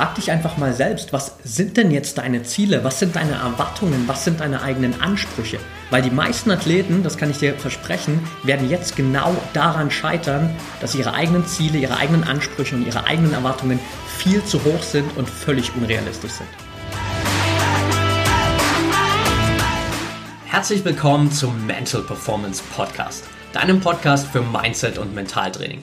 frag 0.00 0.14
dich 0.14 0.30
einfach 0.30 0.56
mal 0.56 0.72
selbst, 0.72 1.12
was 1.12 1.34
sind 1.44 1.76
denn 1.76 1.90
jetzt 1.90 2.16
deine 2.16 2.42
Ziele? 2.42 2.82
Was 2.84 3.00
sind 3.00 3.16
deine 3.16 3.32
Erwartungen? 3.32 4.08
Was 4.08 4.24
sind 4.24 4.40
deine 4.40 4.62
eigenen 4.62 4.98
Ansprüche? 5.02 5.58
Weil 5.90 6.00
die 6.00 6.10
meisten 6.10 6.50
Athleten, 6.50 7.02
das 7.02 7.18
kann 7.18 7.30
ich 7.30 7.36
dir 7.36 7.52
versprechen, 7.52 8.18
werden 8.42 8.70
jetzt 8.70 8.96
genau 8.96 9.36
daran 9.52 9.90
scheitern, 9.90 10.56
dass 10.80 10.94
ihre 10.94 11.12
eigenen 11.12 11.44
Ziele, 11.44 11.76
ihre 11.76 11.98
eigenen 11.98 12.24
Ansprüche 12.24 12.76
und 12.76 12.86
ihre 12.86 13.04
eigenen 13.04 13.34
Erwartungen 13.34 13.78
viel 14.16 14.42
zu 14.42 14.64
hoch 14.64 14.82
sind 14.82 15.18
und 15.18 15.28
völlig 15.28 15.70
unrealistisch 15.76 16.32
sind. 16.32 16.48
Herzlich 20.46 20.82
willkommen 20.82 21.30
zum 21.30 21.66
Mental 21.66 22.00
Performance 22.00 22.62
Podcast, 22.74 23.24
deinem 23.52 23.80
Podcast 23.82 24.28
für 24.28 24.40
Mindset 24.40 24.96
und 24.96 25.14
Mentaltraining. 25.14 25.82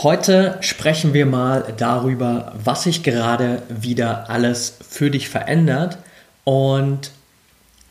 Heute 0.00 0.58
sprechen 0.60 1.12
wir 1.12 1.26
mal 1.26 1.74
darüber, 1.76 2.52
was 2.62 2.84
sich 2.84 3.02
gerade 3.02 3.62
wieder 3.68 4.30
alles 4.30 4.78
für 4.88 5.10
dich 5.10 5.28
verändert 5.28 5.98
und 6.44 7.10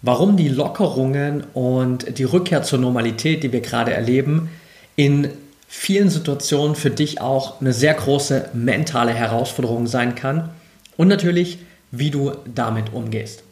warum 0.01 0.37
die 0.37 0.47
Lockerungen 0.47 1.43
und 1.53 2.17
die 2.17 2.23
Rückkehr 2.23 2.63
zur 2.63 2.79
Normalität, 2.79 3.43
die 3.43 3.51
wir 3.51 3.59
gerade 3.59 3.93
erleben, 3.93 4.49
in 4.95 5.27
vielen 5.67 6.09
Situationen 6.09 6.77
für 6.77 6.91
dich 6.91 7.19
auch 7.19 7.59
eine 7.59 7.73
sehr 7.73 7.95
große 7.95 8.51
mentale 8.53 9.13
Herausforderung 9.13 9.85
sein 9.85 10.15
kann 10.15 10.47
und 10.95 11.09
natürlich, 11.09 11.59
wie 11.91 12.09
du 12.09 12.31
damit 12.45 12.93
umgehst. 12.93 13.43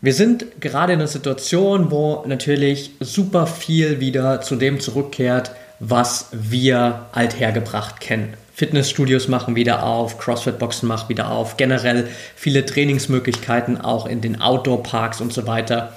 Wir 0.00 0.14
sind 0.14 0.60
gerade 0.60 0.92
in 0.92 1.00
einer 1.00 1.08
Situation, 1.08 1.90
wo 1.90 2.22
natürlich 2.24 2.92
super 3.00 3.48
viel 3.48 3.98
wieder 3.98 4.42
zu 4.42 4.54
dem 4.54 4.78
zurückkehrt, 4.78 5.50
was 5.80 6.28
wir 6.32 7.06
althergebracht 7.12 8.00
kennen. 8.00 8.34
Fitnessstudios 8.54 9.26
machen 9.26 9.56
wieder 9.56 9.82
auf, 9.82 10.18
CrossFit-Boxen 10.18 10.86
machen 10.86 11.08
wieder 11.08 11.30
auf, 11.30 11.56
generell 11.56 12.08
viele 12.36 12.64
Trainingsmöglichkeiten 12.64 13.80
auch 13.80 14.06
in 14.06 14.20
den 14.20 14.40
Outdoor-Parks 14.40 15.20
und 15.20 15.32
so 15.32 15.46
weiter 15.46 15.92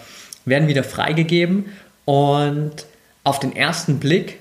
werden 0.46 0.68
wieder 0.68 0.84
freigegeben 0.84 1.66
und 2.06 2.86
auf 3.24 3.40
den 3.40 3.56
ersten 3.56 4.00
Blick 4.00 4.40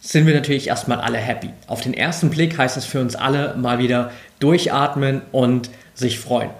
sind 0.00 0.26
wir 0.26 0.34
natürlich 0.34 0.68
erstmal 0.68 1.00
alle 1.00 1.18
happy. 1.18 1.50
Auf 1.66 1.80
den 1.80 1.94
ersten 1.94 2.30
Blick 2.30 2.56
heißt 2.56 2.76
es 2.76 2.84
für 2.84 3.00
uns 3.00 3.16
alle 3.16 3.54
mal 3.56 3.78
wieder 3.78 4.12
durchatmen 4.38 5.22
und 5.32 5.70
sich 5.94 6.20
freuen. 6.20 6.50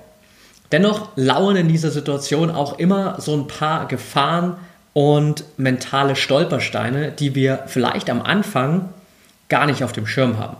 Dennoch 0.72 1.10
lauern 1.16 1.56
in 1.56 1.68
dieser 1.68 1.90
Situation 1.90 2.50
auch 2.50 2.78
immer 2.78 3.20
so 3.20 3.36
ein 3.36 3.46
paar 3.46 3.86
Gefahren, 3.86 4.56
und 4.92 5.44
mentale 5.56 6.16
Stolpersteine, 6.16 7.12
die 7.12 7.34
wir 7.34 7.64
vielleicht 7.66 8.10
am 8.10 8.22
Anfang 8.22 8.88
gar 9.48 9.66
nicht 9.66 9.84
auf 9.84 9.92
dem 9.92 10.06
Schirm 10.06 10.38
haben. 10.38 10.56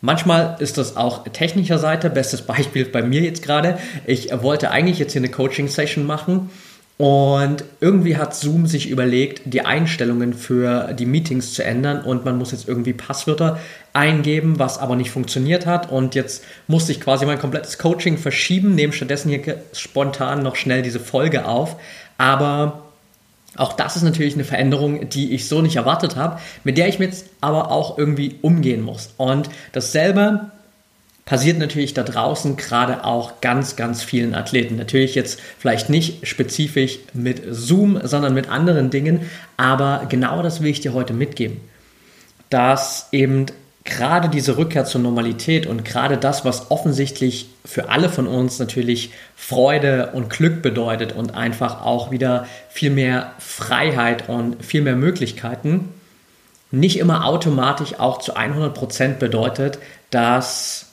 Manchmal 0.00 0.56
ist 0.60 0.78
das 0.78 0.96
auch 0.96 1.24
technischer 1.24 1.78
Seite. 1.78 2.08
Bestes 2.08 2.42
Beispiel 2.42 2.84
bei 2.84 3.02
mir 3.02 3.22
jetzt 3.22 3.42
gerade. 3.42 3.78
Ich 4.06 4.30
wollte 4.42 4.70
eigentlich 4.70 4.98
jetzt 4.98 5.12
hier 5.12 5.20
eine 5.20 5.30
Coaching-Session 5.30 6.06
machen 6.06 6.50
und 6.98 7.62
irgendwie 7.80 8.16
hat 8.16 8.34
Zoom 8.34 8.66
sich 8.66 8.90
überlegt, 8.90 9.42
die 9.44 9.62
Einstellungen 9.62 10.34
für 10.34 10.92
die 10.94 11.06
Meetings 11.06 11.54
zu 11.54 11.62
ändern 11.64 12.02
und 12.02 12.24
man 12.24 12.36
muss 12.36 12.50
jetzt 12.50 12.66
irgendwie 12.66 12.92
Passwörter 12.92 13.60
eingeben, 13.92 14.58
was 14.58 14.78
aber 14.78 14.96
nicht 14.96 15.12
funktioniert 15.12 15.64
hat. 15.64 15.92
Und 15.92 16.16
jetzt 16.16 16.42
musste 16.66 16.90
ich 16.90 17.00
quasi 17.00 17.24
mein 17.24 17.38
komplettes 17.38 17.78
Coaching 17.78 18.18
verschieben, 18.18 18.74
nehme 18.74 18.92
stattdessen 18.92 19.28
hier 19.28 19.62
spontan 19.72 20.42
noch 20.42 20.56
schnell 20.56 20.82
diese 20.82 20.98
Folge 20.98 21.46
auf. 21.46 21.76
Aber 22.18 22.87
auch 23.58 23.72
das 23.72 23.96
ist 23.96 24.02
natürlich 24.02 24.34
eine 24.34 24.44
Veränderung, 24.44 25.08
die 25.10 25.32
ich 25.32 25.48
so 25.48 25.60
nicht 25.62 25.76
erwartet 25.76 26.16
habe, 26.16 26.40
mit 26.64 26.78
der 26.78 26.88
ich 26.88 26.98
jetzt 26.98 27.26
aber 27.40 27.70
auch 27.70 27.98
irgendwie 27.98 28.36
umgehen 28.42 28.82
muss. 28.82 29.10
Und 29.16 29.50
dasselbe 29.72 30.50
passiert 31.28 31.58
natürlich 31.58 31.92
da 31.92 32.04
draußen 32.04 32.56
gerade 32.56 33.04
auch 33.04 33.42
ganz, 33.42 33.76
ganz 33.76 34.02
vielen 34.02 34.34
Athleten. 34.34 34.76
Natürlich 34.76 35.14
jetzt 35.14 35.40
vielleicht 35.58 35.90
nicht 35.90 36.26
spezifisch 36.26 36.98
mit 37.12 37.42
Zoom, 37.50 38.00
sondern 38.02 38.32
mit 38.32 38.48
anderen 38.48 38.88
Dingen, 38.88 39.28
aber 39.58 40.06
genau 40.08 40.42
das 40.42 40.62
will 40.62 40.70
ich 40.70 40.80
dir 40.80 40.94
heute 40.94 41.12
mitgeben. 41.12 41.60
Dass 42.48 43.08
eben 43.12 43.44
gerade 43.88 44.28
diese 44.28 44.56
Rückkehr 44.56 44.84
zur 44.84 45.00
Normalität 45.00 45.66
und 45.66 45.84
gerade 45.84 46.18
das, 46.18 46.44
was 46.44 46.70
offensichtlich 46.70 47.48
für 47.64 47.88
alle 47.88 48.08
von 48.08 48.26
uns 48.26 48.58
natürlich 48.58 49.10
Freude 49.34 50.10
und 50.12 50.30
Glück 50.30 50.62
bedeutet 50.62 51.12
und 51.12 51.34
einfach 51.34 51.84
auch 51.84 52.10
wieder 52.10 52.46
viel 52.68 52.90
mehr 52.90 53.32
Freiheit 53.38 54.28
und 54.28 54.64
viel 54.64 54.82
mehr 54.82 54.96
Möglichkeiten, 54.96 55.92
nicht 56.70 56.98
immer 56.98 57.24
automatisch 57.24 57.98
auch 57.98 58.18
zu 58.18 58.36
100% 58.36 59.14
bedeutet, 59.14 59.78
dass 60.10 60.86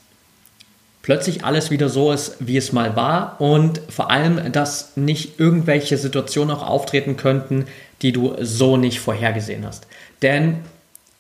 plötzlich 1.02 1.44
alles 1.44 1.70
wieder 1.70 1.90
so 1.90 2.12
ist, 2.12 2.38
wie 2.40 2.58
es 2.58 2.72
mal 2.72 2.96
war 2.96 3.40
und 3.40 3.82
vor 3.90 4.10
allem, 4.10 4.52
dass 4.52 4.96
nicht 4.96 5.40
irgendwelche 5.40 5.98
Situationen 5.98 6.56
auch 6.56 6.68
auftreten 6.68 7.18
könnten, 7.18 7.66
die 8.02 8.12
du 8.12 8.36
so 8.40 8.78
nicht 8.78 9.00
vorhergesehen 9.00 9.66
hast. 9.66 9.86
Denn 10.22 10.64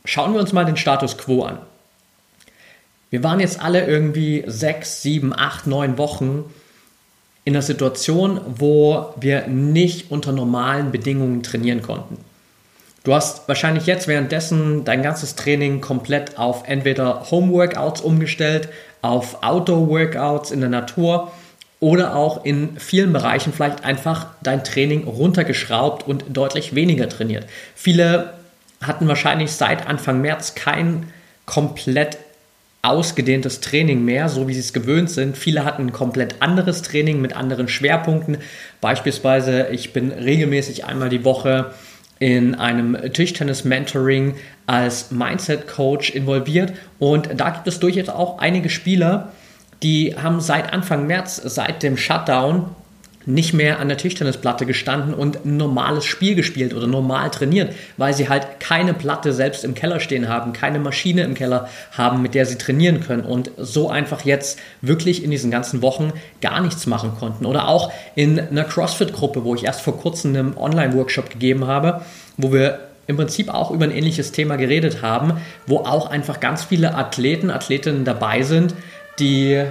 Schauen 0.05 0.33
wir 0.33 0.39
uns 0.39 0.53
mal 0.53 0.65
den 0.65 0.77
Status 0.77 1.17
quo 1.17 1.43
an. 1.43 1.59
Wir 3.09 3.23
waren 3.23 3.39
jetzt 3.39 3.61
alle 3.61 3.85
irgendwie 3.85 4.43
sechs, 4.47 5.01
sieben, 5.01 5.33
acht, 5.33 5.67
neun 5.67 5.97
Wochen 5.97 6.45
in 7.43 7.53
einer 7.53 7.61
Situation, 7.61 8.41
wo 8.45 9.13
wir 9.19 9.47
nicht 9.47 10.11
unter 10.11 10.31
normalen 10.31 10.91
Bedingungen 10.91 11.43
trainieren 11.43 11.81
konnten. 11.81 12.17
Du 13.03 13.13
hast 13.13 13.47
wahrscheinlich 13.47 13.85
jetzt 13.85 14.07
währenddessen 14.07 14.83
dein 14.83 15.03
ganzes 15.03 15.35
Training 15.35 15.79
komplett 15.79 16.39
auf 16.39 16.63
entweder 16.67 17.29
Home-Workouts 17.29 18.01
umgestellt, 18.01 18.69
auf 19.03 19.43
Outdoor-Workouts 19.43 20.49
in 20.49 20.59
der 20.59 20.69
Natur 20.69 21.31
oder 21.79 22.15
auch 22.15 22.45
in 22.45 22.77
vielen 22.79 23.13
Bereichen 23.13 23.53
vielleicht 23.53 23.85
einfach 23.85 24.27
dein 24.41 24.63
Training 24.63 25.03
runtergeschraubt 25.03 26.07
und 26.07 26.25
deutlich 26.29 26.73
weniger 26.73 27.07
trainiert. 27.07 27.45
Viele 27.75 28.33
hatten 28.87 29.07
wahrscheinlich 29.07 29.51
seit 29.51 29.87
Anfang 29.87 30.21
März 30.21 30.55
kein 30.55 31.11
komplett 31.45 32.17
ausgedehntes 32.81 33.61
Training 33.61 34.05
mehr, 34.05 34.29
so 34.29 34.47
wie 34.47 34.53
sie 34.53 34.59
es 34.59 34.73
gewöhnt 34.73 35.09
sind. 35.09 35.37
Viele 35.37 35.65
hatten 35.65 35.87
ein 35.87 35.91
komplett 35.91 36.41
anderes 36.41 36.83
Training 36.83 37.19
mit 37.19 37.35
anderen 37.35 37.67
Schwerpunkten. 37.67 38.37
Beispielsweise, 38.79 39.69
ich 39.71 39.91
bin 39.91 40.11
regelmäßig 40.11 40.85
einmal 40.85 41.09
die 41.09 41.25
Woche 41.25 41.71
in 42.19 42.55
einem 42.55 42.95
Tischtennis-Mentoring 43.11 44.35
als 44.67 45.11
Mindset-Coach 45.11 46.11
involviert 46.11 46.73
und 46.97 47.29
da 47.35 47.49
gibt 47.49 47.67
es 47.67 47.79
durchaus 47.79 48.09
auch 48.09 48.39
einige 48.39 48.69
Spieler, 48.69 49.33
die 49.83 50.15
haben 50.15 50.39
seit 50.39 50.71
Anfang 50.71 51.07
März, 51.07 51.41
seit 51.43 51.83
dem 51.83 51.97
Shutdown, 51.97 52.69
nicht 53.25 53.53
mehr 53.53 53.79
an 53.79 53.87
der 53.87 53.97
Tischtennisplatte 53.97 54.65
gestanden 54.65 55.13
und 55.13 55.45
ein 55.45 55.57
normales 55.57 56.05
Spiel 56.05 56.35
gespielt 56.35 56.73
oder 56.73 56.87
normal 56.87 57.31
trainiert, 57.31 57.73
weil 57.97 58.13
sie 58.13 58.29
halt 58.29 58.59
keine 58.59 58.93
Platte 58.93 59.33
selbst 59.33 59.63
im 59.63 59.73
Keller 59.73 59.99
stehen 59.99 60.29
haben, 60.29 60.53
keine 60.53 60.79
Maschine 60.79 61.23
im 61.23 61.33
Keller 61.33 61.69
haben, 61.91 62.21
mit 62.21 62.35
der 62.35 62.45
sie 62.45 62.57
trainieren 62.57 63.01
können 63.01 63.23
und 63.23 63.51
so 63.57 63.89
einfach 63.89 64.25
jetzt 64.25 64.59
wirklich 64.81 65.23
in 65.23 65.31
diesen 65.31 65.51
ganzen 65.51 65.81
Wochen 65.81 66.13
gar 66.41 66.61
nichts 66.61 66.85
machen 66.85 67.13
konnten. 67.19 67.45
Oder 67.45 67.67
auch 67.67 67.91
in 68.15 68.39
einer 68.39 68.63
CrossFit-Gruppe, 68.63 69.43
wo 69.43 69.55
ich 69.55 69.65
erst 69.65 69.81
vor 69.81 69.97
kurzem 69.97 70.35
einen 70.35 70.57
Online-Workshop 70.57 71.29
gegeben 71.29 71.65
habe, 71.65 72.01
wo 72.37 72.51
wir 72.51 72.79
im 73.07 73.17
Prinzip 73.17 73.53
auch 73.53 73.71
über 73.71 73.85
ein 73.85 73.91
ähnliches 73.91 74.31
Thema 74.31 74.55
geredet 74.55 75.01
haben, 75.01 75.33
wo 75.67 75.79
auch 75.79 76.09
einfach 76.09 76.39
ganz 76.39 76.63
viele 76.63 76.95
Athleten, 76.95 77.51
Athletinnen 77.51 78.03
dabei 78.03 78.41
sind, 78.41 78.73
die 79.19 79.63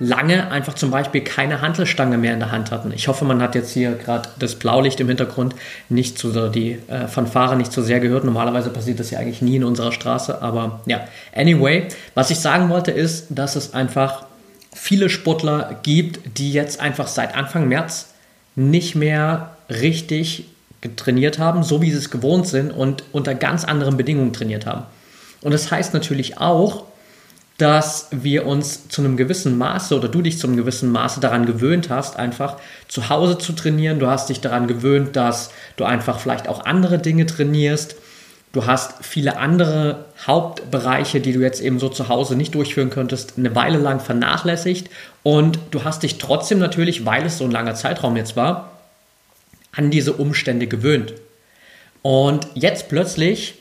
lange 0.00 0.50
einfach 0.50 0.74
zum 0.74 0.90
Beispiel 0.90 1.22
keine 1.22 1.60
Hantelstange 1.60 2.18
mehr 2.18 2.32
in 2.32 2.38
der 2.38 2.52
Hand 2.52 2.70
hatten. 2.70 2.92
Ich 2.92 3.08
hoffe, 3.08 3.24
man 3.24 3.42
hat 3.42 3.54
jetzt 3.54 3.72
hier 3.72 3.92
gerade 3.92 4.28
das 4.38 4.54
Blaulicht 4.54 5.00
im 5.00 5.08
Hintergrund 5.08 5.54
nicht 5.88 6.18
zu 6.18 6.30
so, 6.30 6.48
die 6.48 6.78
äh, 6.88 7.08
Fanfare 7.08 7.56
nicht 7.56 7.72
so 7.72 7.82
sehr 7.82 7.98
gehört. 7.98 8.24
Normalerweise 8.24 8.70
passiert 8.70 9.00
das 9.00 9.10
ja 9.10 9.18
eigentlich 9.18 9.42
nie 9.42 9.56
in 9.56 9.64
unserer 9.64 9.92
Straße, 9.92 10.40
aber 10.40 10.80
ja. 10.86 11.00
Anyway, 11.34 11.88
was 12.14 12.30
ich 12.30 12.38
sagen 12.38 12.68
wollte 12.68 12.92
ist, 12.92 13.26
dass 13.30 13.56
es 13.56 13.74
einfach 13.74 14.24
viele 14.72 15.10
Sportler 15.10 15.80
gibt, 15.82 16.38
die 16.38 16.52
jetzt 16.52 16.80
einfach 16.80 17.08
seit 17.08 17.34
Anfang 17.34 17.66
März 17.68 18.14
nicht 18.54 18.94
mehr 18.94 19.56
richtig 19.68 20.44
trainiert 20.96 21.40
haben, 21.40 21.64
so 21.64 21.82
wie 21.82 21.90
sie 21.90 21.98
es 21.98 22.10
gewohnt 22.10 22.46
sind 22.46 22.70
und 22.70 23.02
unter 23.12 23.34
ganz 23.34 23.64
anderen 23.64 23.96
Bedingungen 23.96 24.32
trainiert 24.32 24.64
haben. 24.64 24.84
Und 25.40 25.52
das 25.52 25.70
heißt 25.70 25.92
natürlich 25.92 26.38
auch, 26.38 26.84
dass 27.58 28.06
wir 28.12 28.46
uns 28.46 28.88
zu 28.88 29.02
einem 29.02 29.16
gewissen 29.16 29.58
Maße 29.58 29.96
oder 29.96 30.08
du 30.08 30.22
dich 30.22 30.38
zu 30.38 30.46
einem 30.46 30.56
gewissen 30.56 30.92
Maße 30.92 31.18
daran 31.18 31.44
gewöhnt 31.44 31.90
hast, 31.90 32.16
einfach 32.16 32.56
zu 32.86 33.08
Hause 33.08 33.36
zu 33.36 33.52
trainieren. 33.52 33.98
Du 33.98 34.06
hast 34.06 34.28
dich 34.28 34.40
daran 34.40 34.68
gewöhnt, 34.68 35.16
dass 35.16 35.50
du 35.76 35.84
einfach 35.84 36.20
vielleicht 36.20 36.48
auch 36.48 36.64
andere 36.64 37.00
Dinge 37.00 37.26
trainierst. 37.26 37.96
Du 38.52 38.66
hast 38.66 39.04
viele 39.04 39.38
andere 39.38 40.06
Hauptbereiche, 40.24 41.20
die 41.20 41.32
du 41.32 41.40
jetzt 41.40 41.60
eben 41.60 41.80
so 41.80 41.88
zu 41.88 42.08
Hause 42.08 42.36
nicht 42.36 42.54
durchführen 42.54 42.90
könntest, 42.90 43.34
eine 43.36 43.54
Weile 43.56 43.78
lang 43.78 43.98
vernachlässigt. 43.98 44.88
Und 45.24 45.58
du 45.72 45.82
hast 45.82 46.04
dich 46.04 46.18
trotzdem 46.18 46.60
natürlich, 46.60 47.04
weil 47.04 47.26
es 47.26 47.38
so 47.38 47.44
ein 47.44 47.50
langer 47.50 47.74
Zeitraum 47.74 48.16
jetzt 48.16 48.36
war, 48.36 48.70
an 49.72 49.90
diese 49.90 50.12
Umstände 50.12 50.68
gewöhnt. 50.68 51.12
Und 52.02 52.46
jetzt 52.54 52.88
plötzlich 52.88 53.56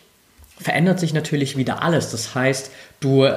verändert 0.59 0.99
sich 0.99 1.13
natürlich 1.13 1.57
wieder 1.57 1.81
alles. 1.81 2.11
Das 2.11 2.35
heißt, 2.35 2.71
du 2.99 3.27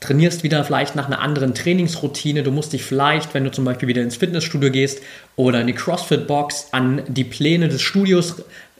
trainierst 0.00 0.44
wieder 0.44 0.64
vielleicht 0.64 0.94
nach 0.94 1.06
einer 1.06 1.20
anderen 1.20 1.54
Trainingsroutine. 1.54 2.42
Du 2.42 2.52
musst 2.52 2.72
dich 2.72 2.84
vielleicht, 2.84 3.34
wenn 3.34 3.44
du 3.44 3.50
zum 3.50 3.64
Beispiel 3.64 3.88
wieder 3.88 4.02
ins 4.02 4.16
Fitnessstudio 4.16 4.70
gehst 4.70 5.00
oder 5.36 5.60
in 5.60 5.66
die 5.66 5.72
CrossFit-Box, 5.72 6.68
an 6.72 7.02
die 7.08 7.24
Pläne 7.24 7.68
des 7.68 7.82
Studios 7.82 8.36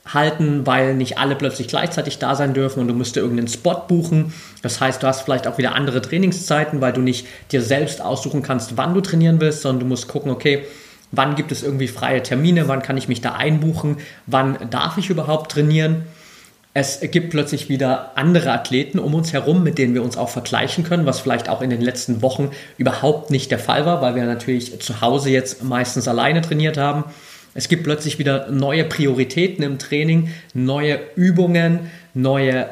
halten, 0.06 0.67
weil 0.67 0.94
nicht 0.94 1.19
alle 1.19 1.37
plötzlich 1.37 1.69
gleichzeitig 1.69 2.19
da 2.19 2.35
sein 2.35 2.55
dürfen 2.55 2.81
und 2.81 2.88
du 2.88 2.94
musst 2.94 3.17
dir 3.17 3.20
irgendeinen 3.20 3.49
Spot 3.49 3.85
buchen. 3.88 4.32
Das 4.62 4.81
heißt, 4.81 5.03
du 5.03 5.06
hast 5.06 5.23
vielleicht 5.23 5.47
auch 5.47 5.59
wieder 5.59 5.75
andere 5.75 6.00
Trainingszeiten, 6.00 6.81
weil 6.81 6.93
du 6.93 7.00
nicht 7.00 7.26
dir 7.53 7.62
selbst 7.62 8.00
aussuchen 8.00 8.43
kannst, 8.43 8.76
wann 8.76 8.94
du 8.94 9.00
trainieren 9.00 9.41
willst, 9.41 9.62
sondern 9.62 9.81
du 9.81 9.87
musst 9.87 10.09
gucken, 10.09 10.31
okay, 10.31 10.65
wann 11.11 11.37
gibt 11.37 11.53
es 11.53 11.62
irgendwie 11.62 11.88
freie 11.88 12.23
Termine, 12.23 12.69
wann 12.69 12.82
kann 12.82 12.97
ich 12.97 13.09
mich 13.09 13.20
da 13.20 13.32
einbuchen, 13.32 13.99
wann 14.26 14.56
darf 14.70 14.99
ich 14.99 15.11
überhaupt 15.11 15.53
trainieren. 15.53 16.05
Es 16.75 17.00
gibt 17.00 17.31
plötzlich 17.31 17.69
wieder 17.69 18.12
andere 18.17 18.53
Athleten 18.53 18.99
um 18.99 19.15
uns 19.15 19.32
herum, 19.32 19.65
mit 19.65 19.79
denen 19.79 19.94
wir 19.94 20.03
uns 20.03 20.17
auch 20.17 20.29
vergleichen 20.29 20.85
können, 20.85 21.06
was 21.06 21.20
vielleicht 21.20 21.49
auch 21.49 21.62
in 21.62 21.70
den 21.70 21.81
letzten 21.81 22.23
Wochen 22.23 22.50
überhaupt 22.76 23.31
nicht 23.31 23.50
der 23.50 23.59
Fall 23.59 23.87
war, 23.87 24.00
weil 24.00 24.15
wir 24.15 24.25
natürlich 24.26 24.81
zu 24.81 25.00
Hause 25.00 25.31
jetzt 25.31 25.65
meistens 25.65 26.06
alleine 26.06 26.41
trainiert 26.41 26.76
haben. 26.76 27.05
Es 27.55 27.69
gibt 27.69 27.82
plötzlich 27.82 28.19
wieder 28.19 28.50
neue 28.50 28.85
Prioritäten 28.85 29.65
im 29.65 29.79
Training, 29.79 30.31
neue 30.55 31.00
Übungen, 31.17 31.91
neue 32.15 32.69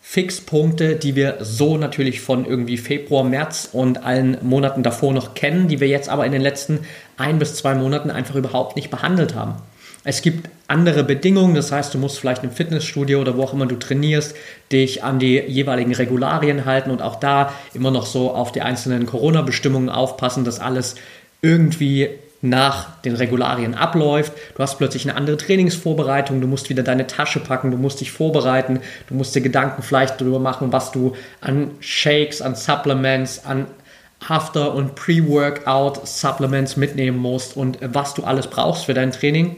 Fixpunkte, 0.00 0.96
die 0.96 1.14
wir 1.14 1.38
so 1.40 1.76
natürlich 1.76 2.20
von 2.20 2.46
irgendwie 2.46 2.78
Februar, 2.78 3.22
März 3.22 3.68
und 3.72 4.04
allen 4.04 4.38
Monaten 4.42 4.82
davor 4.82 5.12
noch 5.12 5.34
kennen, 5.34 5.68
die 5.68 5.80
wir 5.80 5.88
jetzt 5.88 6.08
aber 6.08 6.24
in 6.24 6.32
den 6.32 6.40
letzten 6.40 6.80
ein 7.18 7.38
bis 7.38 7.54
zwei 7.54 7.74
Monaten 7.74 8.10
einfach 8.10 8.34
überhaupt 8.34 8.76
nicht 8.76 8.90
behandelt 8.90 9.34
haben. 9.34 9.56
Es 10.02 10.22
gibt 10.22 10.48
andere 10.66 11.04
Bedingungen, 11.04 11.54
das 11.54 11.72
heißt, 11.72 11.92
du 11.92 11.98
musst 11.98 12.18
vielleicht 12.18 12.42
im 12.42 12.50
Fitnessstudio 12.50 13.20
oder 13.20 13.36
wo 13.36 13.42
auch 13.42 13.52
immer 13.52 13.66
du 13.66 13.76
trainierst, 13.76 14.34
dich 14.72 15.04
an 15.04 15.18
die 15.18 15.38
jeweiligen 15.38 15.94
Regularien 15.94 16.64
halten 16.64 16.90
und 16.90 17.02
auch 17.02 17.16
da 17.16 17.52
immer 17.74 17.90
noch 17.90 18.06
so 18.06 18.30
auf 18.30 18.50
die 18.50 18.62
einzelnen 18.62 19.04
Corona-Bestimmungen 19.04 19.90
aufpassen, 19.90 20.44
dass 20.44 20.58
alles 20.58 20.94
irgendwie 21.42 22.08
nach 22.42 23.00
den 23.02 23.14
Regularien 23.14 23.74
abläuft. 23.74 24.32
Du 24.56 24.62
hast 24.62 24.78
plötzlich 24.78 25.06
eine 25.06 25.18
andere 25.18 25.36
Trainingsvorbereitung, 25.36 26.40
du 26.40 26.46
musst 26.46 26.70
wieder 26.70 26.82
deine 26.82 27.06
Tasche 27.06 27.40
packen, 27.40 27.70
du 27.70 27.76
musst 27.76 28.00
dich 28.00 28.10
vorbereiten, 28.10 28.80
du 29.08 29.14
musst 29.14 29.34
dir 29.34 29.42
Gedanken 29.42 29.82
vielleicht 29.82 30.18
darüber 30.18 30.38
machen, 30.38 30.72
was 30.72 30.92
du 30.92 31.14
an 31.42 31.72
Shakes, 31.80 32.40
an 32.40 32.54
Supplements, 32.54 33.44
an 33.44 33.66
After- 34.26 34.74
und 34.74 34.94
Pre-Workout-Supplements 34.94 36.78
mitnehmen 36.78 37.18
musst 37.18 37.56
und 37.56 37.78
was 37.82 38.14
du 38.14 38.24
alles 38.24 38.46
brauchst 38.46 38.86
für 38.86 38.94
dein 38.94 39.12
Training. 39.12 39.56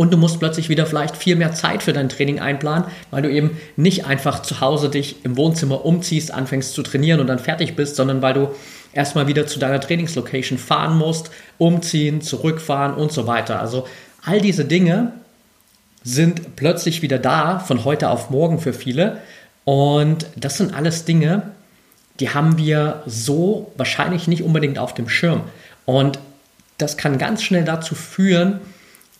Und 0.00 0.14
du 0.14 0.16
musst 0.16 0.38
plötzlich 0.38 0.70
wieder 0.70 0.86
vielleicht 0.86 1.14
viel 1.14 1.36
mehr 1.36 1.52
Zeit 1.52 1.82
für 1.82 1.92
dein 1.92 2.08
Training 2.08 2.40
einplanen, 2.40 2.86
weil 3.10 3.20
du 3.20 3.30
eben 3.30 3.60
nicht 3.76 4.06
einfach 4.06 4.40
zu 4.40 4.62
Hause 4.62 4.88
dich 4.88 5.26
im 5.26 5.36
Wohnzimmer 5.36 5.84
umziehst, 5.84 6.32
anfängst 6.32 6.72
zu 6.72 6.82
trainieren 6.82 7.20
und 7.20 7.26
dann 7.26 7.38
fertig 7.38 7.76
bist, 7.76 7.96
sondern 7.96 8.22
weil 8.22 8.32
du 8.32 8.48
erstmal 8.94 9.26
wieder 9.26 9.46
zu 9.46 9.58
deiner 9.58 9.78
Trainingslocation 9.78 10.56
fahren 10.56 10.96
musst, 10.96 11.30
umziehen, 11.58 12.22
zurückfahren 12.22 12.94
und 12.94 13.12
so 13.12 13.26
weiter. 13.26 13.60
Also 13.60 13.86
all 14.24 14.40
diese 14.40 14.64
Dinge 14.64 15.12
sind 16.02 16.56
plötzlich 16.56 17.02
wieder 17.02 17.18
da, 17.18 17.58
von 17.58 17.84
heute 17.84 18.08
auf 18.08 18.30
morgen 18.30 18.58
für 18.58 18.72
viele. 18.72 19.18
Und 19.66 20.24
das 20.34 20.56
sind 20.56 20.72
alles 20.72 21.04
Dinge, 21.04 21.42
die 22.20 22.30
haben 22.30 22.56
wir 22.56 23.02
so 23.04 23.70
wahrscheinlich 23.76 24.28
nicht 24.28 24.44
unbedingt 24.44 24.78
auf 24.78 24.94
dem 24.94 25.10
Schirm. 25.10 25.42
Und 25.84 26.18
das 26.78 26.96
kann 26.96 27.18
ganz 27.18 27.42
schnell 27.42 27.64
dazu 27.64 27.94
führen, 27.94 28.60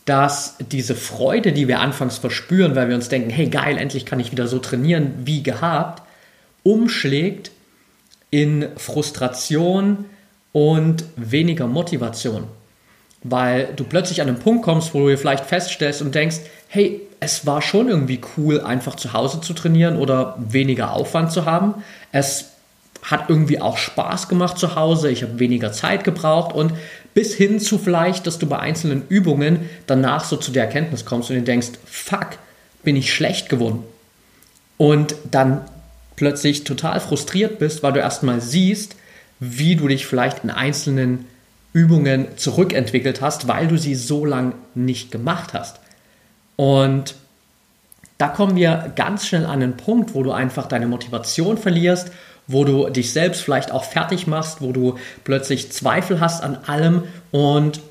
dass 0.05 0.55
diese 0.71 0.95
Freude, 0.95 1.51
die 1.51 1.67
wir 1.67 1.79
anfangs 1.79 2.17
verspüren, 2.17 2.75
weil 2.75 2.89
wir 2.89 2.95
uns 2.95 3.09
denken, 3.09 3.29
hey 3.29 3.47
geil, 3.47 3.77
endlich 3.77 4.05
kann 4.05 4.19
ich 4.19 4.31
wieder 4.31 4.47
so 4.47 4.59
trainieren 4.59 5.13
wie 5.25 5.43
gehabt, 5.43 6.03
umschlägt 6.63 7.51
in 8.29 8.67
Frustration 8.77 10.05
und 10.53 11.03
weniger 11.15 11.67
Motivation. 11.67 12.45
Weil 13.23 13.69
du 13.75 13.83
plötzlich 13.83 14.21
an 14.21 14.27
einen 14.27 14.39
Punkt 14.39 14.63
kommst, 14.63 14.93
wo 14.93 14.99
du 14.99 15.09
dir 15.09 15.17
vielleicht 15.17 15.45
feststellst 15.45 16.01
und 16.01 16.15
denkst, 16.15 16.37
hey, 16.67 17.01
es 17.19 17.45
war 17.45 17.61
schon 17.61 17.87
irgendwie 17.87 18.19
cool, 18.35 18.61
einfach 18.61 18.95
zu 18.95 19.13
Hause 19.13 19.41
zu 19.41 19.53
trainieren 19.53 19.97
oder 19.97 20.35
weniger 20.39 20.93
Aufwand 20.93 21.31
zu 21.31 21.45
haben. 21.45 21.75
Es 22.11 22.45
hat 23.03 23.29
irgendwie 23.29 23.61
auch 23.61 23.77
Spaß 23.77 24.27
gemacht 24.27 24.57
zu 24.57 24.75
Hause, 24.75 25.09
ich 25.09 25.23
habe 25.23 25.39
weniger 25.39 25.71
Zeit 25.71 26.03
gebraucht 26.03 26.53
und 26.53 26.73
bis 27.13 27.35
hin 27.35 27.59
zu 27.59 27.77
vielleicht, 27.77 28.25
dass 28.27 28.39
du 28.39 28.47
bei 28.47 28.59
einzelnen 28.59 29.07
Übungen 29.09 29.69
danach 29.87 30.23
so 30.23 30.37
zu 30.37 30.51
der 30.51 30.65
Erkenntnis 30.65 31.05
kommst 31.05 31.29
und 31.29 31.35
dir 31.35 31.43
denkst, 31.43 31.71
fuck, 31.85 32.37
bin 32.83 32.95
ich 32.95 33.13
schlecht 33.13 33.49
geworden. 33.49 33.83
Und 34.77 35.15
dann 35.29 35.61
plötzlich 36.15 36.63
total 36.63 36.99
frustriert 36.99 37.59
bist, 37.59 37.83
weil 37.83 37.93
du 37.93 37.99
erstmal 37.99 38.41
siehst, 38.41 38.95
wie 39.39 39.75
du 39.75 39.87
dich 39.87 40.05
vielleicht 40.05 40.43
in 40.43 40.49
einzelnen 40.49 41.25
Übungen 41.73 42.27
zurückentwickelt 42.37 43.21
hast, 43.21 43.47
weil 43.47 43.67
du 43.67 43.77
sie 43.77 43.95
so 43.95 44.25
lang 44.25 44.53
nicht 44.75 45.11
gemacht 45.11 45.53
hast. 45.53 45.79
Und 46.55 47.15
da 48.17 48.27
kommen 48.27 48.55
wir 48.55 48.91
ganz 48.95 49.25
schnell 49.25 49.45
an 49.45 49.63
einen 49.63 49.77
Punkt, 49.77 50.13
wo 50.13 50.21
du 50.21 50.31
einfach 50.31 50.67
deine 50.67 50.85
Motivation 50.85 51.57
verlierst, 51.57 52.11
wo 52.51 52.65
du 52.65 52.89
dich 52.89 53.11
selbst 53.11 53.41
vielleicht 53.41 53.71
auch 53.71 53.83
fertig 53.83 54.27
machst, 54.27 54.61
wo 54.61 54.71
du 54.71 54.97
plötzlich 55.23 55.71
Zweifel 55.71 56.19
hast 56.19 56.43
an 56.43 56.57
allem 56.67 57.03
und 57.31 57.81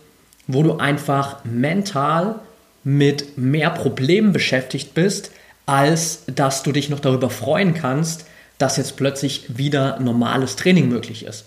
wo 0.47 0.63
du 0.63 0.77
einfach 0.77 1.45
mental 1.45 2.37
mit 2.83 3.39
mehr 3.39 3.71
Problemen 3.71 4.33
beschäftigt 4.33 4.95
bist, 4.95 5.31
als 5.67 6.23
dass 6.27 6.63
du 6.63 6.73
dich 6.73 6.91
noch 6.91 7.01
darüber 7.01 7.31
freuen 7.31 7.75
kannst, 7.75 8.27
dass 8.59 8.77
jetzt 8.77 8.97
plötzlich 8.97 9.57
wieder 9.57 10.01
normales 10.01 10.57
Training 10.57 10.89
möglich 10.89 11.25
ist. 11.25 11.45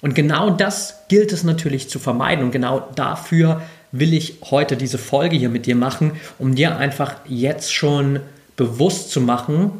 Und 0.00 0.14
genau 0.14 0.50
das 0.50 0.94
gilt 1.08 1.32
es 1.32 1.42
natürlich 1.42 1.90
zu 1.90 1.98
vermeiden 1.98 2.44
und 2.44 2.52
genau 2.52 2.88
dafür 2.94 3.62
will 3.90 4.14
ich 4.14 4.38
heute 4.50 4.76
diese 4.76 4.98
Folge 4.98 5.36
hier 5.36 5.48
mit 5.48 5.66
dir 5.66 5.74
machen, 5.74 6.12
um 6.38 6.54
dir 6.54 6.76
einfach 6.76 7.16
jetzt 7.26 7.72
schon 7.72 8.20
bewusst 8.56 9.10
zu 9.10 9.20
machen, 9.20 9.72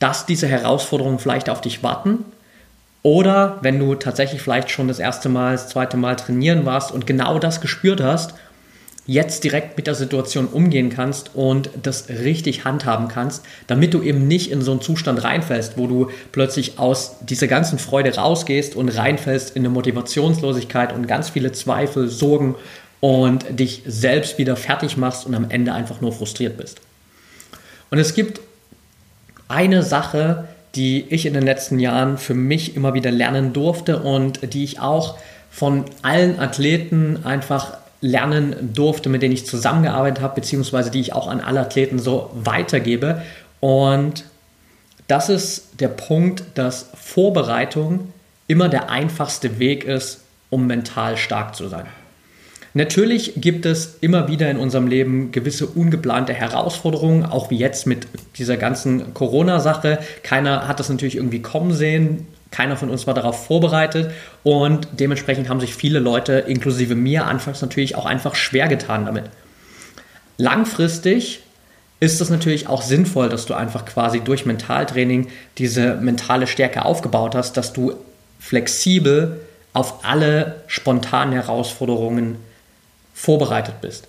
dass 0.00 0.26
diese 0.26 0.48
Herausforderungen 0.48 1.20
vielleicht 1.20 1.48
auf 1.48 1.60
dich 1.60 1.84
warten 1.84 2.24
oder 3.02 3.58
wenn 3.62 3.78
du 3.78 3.94
tatsächlich 3.94 4.42
vielleicht 4.42 4.70
schon 4.70 4.88
das 4.88 4.98
erste 4.98 5.28
Mal, 5.28 5.52
das 5.52 5.68
zweite 5.68 5.96
Mal 5.96 6.16
trainieren 6.16 6.66
warst 6.66 6.90
und 6.90 7.06
genau 7.06 7.38
das 7.38 7.60
gespürt 7.60 8.02
hast 8.02 8.34
jetzt 9.10 9.42
direkt 9.42 9.76
mit 9.76 9.88
der 9.88 9.96
Situation 9.96 10.46
umgehen 10.46 10.88
kannst 10.88 11.34
und 11.34 11.70
das 11.82 12.08
richtig 12.08 12.64
handhaben 12.64 13.08
kannst, 13.08 13.44
damit 13.66 13.92
du 13.92 14.02
eben 14.02 14.28
nicht 14.28 14.52
in 14.52 14.62
so 14.62 14.70
einen 14.70 14.80
Zustand 14.80 15.24
reinfällst, 15.24 15.76
wo 15.76 15.88
du 15.88 16.10
plötzlich 16.30 16.78
aus 16.78 17.16
dieser 17.20 17.48
ganzen 17.48 17.80
Freude 17.80 18.14
rausgehst 18.14 18.76
und 18.76 18.88
reinfällst 18.88 19.56
in 19.56 19.62
eine 19.62 19.70
Motivationslosigkeit 19.70 20.92
und 20.92 21.08
ganz 21.08 21.28
viele 21.28 21.50
Zweifel, 21.50 22.08
Sorgen 22.08 22.54
und 23.00 23.44
dich 23.50 23.82
selbst 23.84 24.38
wieder 24.38 24.54
fertig 24.54 24.96
machst 24.96 25.26
und 25.26 25.34
am 25.34 25.50
Ende 25.50 25.72
einfach 25.72 26.00
nur 26.00 26.12
frustriert 26.12 26.56
bist. 26.56 26.80
Und 27.90 27.98
es 27.98 28.14
gibt 28.14 28.40
eine 29.50 29.82
Sache, 29.82 30.48
die 30.74 31.04
ich 31.10 31.26
in 31.26 31.34
den 31.34 31.42
letzten 31.42 31.78
Jahren 31.78 32.16
für 32.16 32.34
mich 32.34 32.76
immer 32.76 32.94
wieder 32.94 33.10
lernen 33.10 33.52
durfte 33.52 34.00
und 34.00 34.54
die 34.54 34.64
ich 34.64 34.80
auch 34.80 35.18
von 35.50 35.84
allen 36.02 36.38
Athleten 36.38 37.24
einfach 37.24 37.74
lernen 38.00 38.72
durfte, 38.72 39.08
mit 39.08 39.22
denen 39.22 39.34
ich 39.34 39.46
zusammengearbeitet 39.46 40.22
habe, 40.22 40.36
beziehungsweise 40.36 40.90
die 40.90 41.00
ich 41.00 41.12
auch 41.12 41.26
an 41.26 41.40
alle 41.40 41.60
Athleten 41.60 41.98
so 41.98 42.30
weitergebe. 42.34 43.22
Und 43.58 44.24
das 45.08 45.28
ist 45.28 45.80
der 45.80 45.88
Punkt, 45.88 46.44
dass 46.54 46.88
Vorbereitung 46.94 48.12
immer 48.46 48.68
der 48.68 48.90
einfachste 48.90 49.58
Weg 49.58 49.84
ist, 49.84 50.20
um 50.48 50.66
mental 50.66 51.16
stark 51.16 51.54
zu 51.56 51.68
sein. 51.68 51.86
Natürlich 52.72 53.32
gibt 53.36 53.66
es 53.66 53.96
immer 54.00 54.28
wieder 54.28 54.48
in 54.48 54.56
unserem 54.56 54.86
Leben 54.86 55.32
gewisse 55.32 55.66
ungeplante 55.66 56.32
Herausforderungen, 56.32 57.24
auch 57.24 57.50
wie 57.50 57.58
jetzt 57.58 57.86
mit 57.86 58.06
dieser 58.36 58.56
ganzen 58.56 59.12
Corona-Sache. 59.12 59.98
Keiner 60.22 60.68
hat 60.68 60.78
das 60.78 60.88
natürlich 60.88 61.16
irgendwie 61.16 61.42
kommen 61.42 61.72
sehen. 61.72 62.28
Keiner 62.52 62.76
von 62.76 62.90
uns 62.90 63.06
war 63.06 63.14
darauf 63.14 63.46
vorbereitet 63.46 64.12
und 64.42 64.88
dementsprechend 64.92 65.48
haben 65.48 65.60
sich 65.60 65.74
viele 65.74 65.98
Leute, 65.98 66.32
inklusive 66.34 66.94
mir, 66.94 67.26
anfangs 67.26 67.60
natürlich 67.60 67.96
auch 67.96 68.06
einfach 68.06 68.34
schwer 68.34 68.68
getan 68.68 69.06
damit. 69.06 69.24
Langfristig 70.36 71.42
ist 72.00 72.20
es 72.20 72.30
natürlich 72.30 72.66
auch 72.66 72.82
sinnvoll, 72.82 73.28
dass 73.28 73.46
du 73.46 73.54
einfach 73.54 73.84
quasi 73.84 74.20
durch 74.20 74.46
Mentaltraining 74.46 75.28
diese 75.58 75.96
mentale 75.96 76.46
Stärke 76.46 76.84
aufgebaut 76.84 77.34
hast, 77.34 77.56
dass 77.56 77.72
du 77.72 77.94
flexibel 78.38 79.40
auf 79.72 80.04
alle 80.04 80.62
spontanen 80.66 81.34
Herausforderungen 81.34 82.36
vorbereitet 83.20 83.80
bist. 83.80 84.08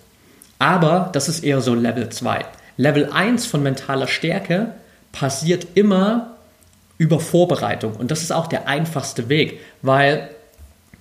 Aber 0.58 1.10
das 1.12 1.28
ist 1.28 1.44
eher 1.44 1.60
so 1.60 1.74
Level 1.74 2.08
2. 2.08 2.44
Level 2.76 3.10
1 3.12 3.46
von 3.46 3.62
mentaler 3.62 4.06
Stärke 4.06 4.72
passiert 5.12 5.66
immer 5.74 6.36
über 6.96 7.20
Vorbereitung. 7.20 7.94
Und 7.96 8.10
das 8.10 8.22
ist 8.22 8.32
auch 8.32 8.46
der 8.46 8.68
einfachste 8.68 9.28
Weg, 9.28 9.60
weil 9.82 10.30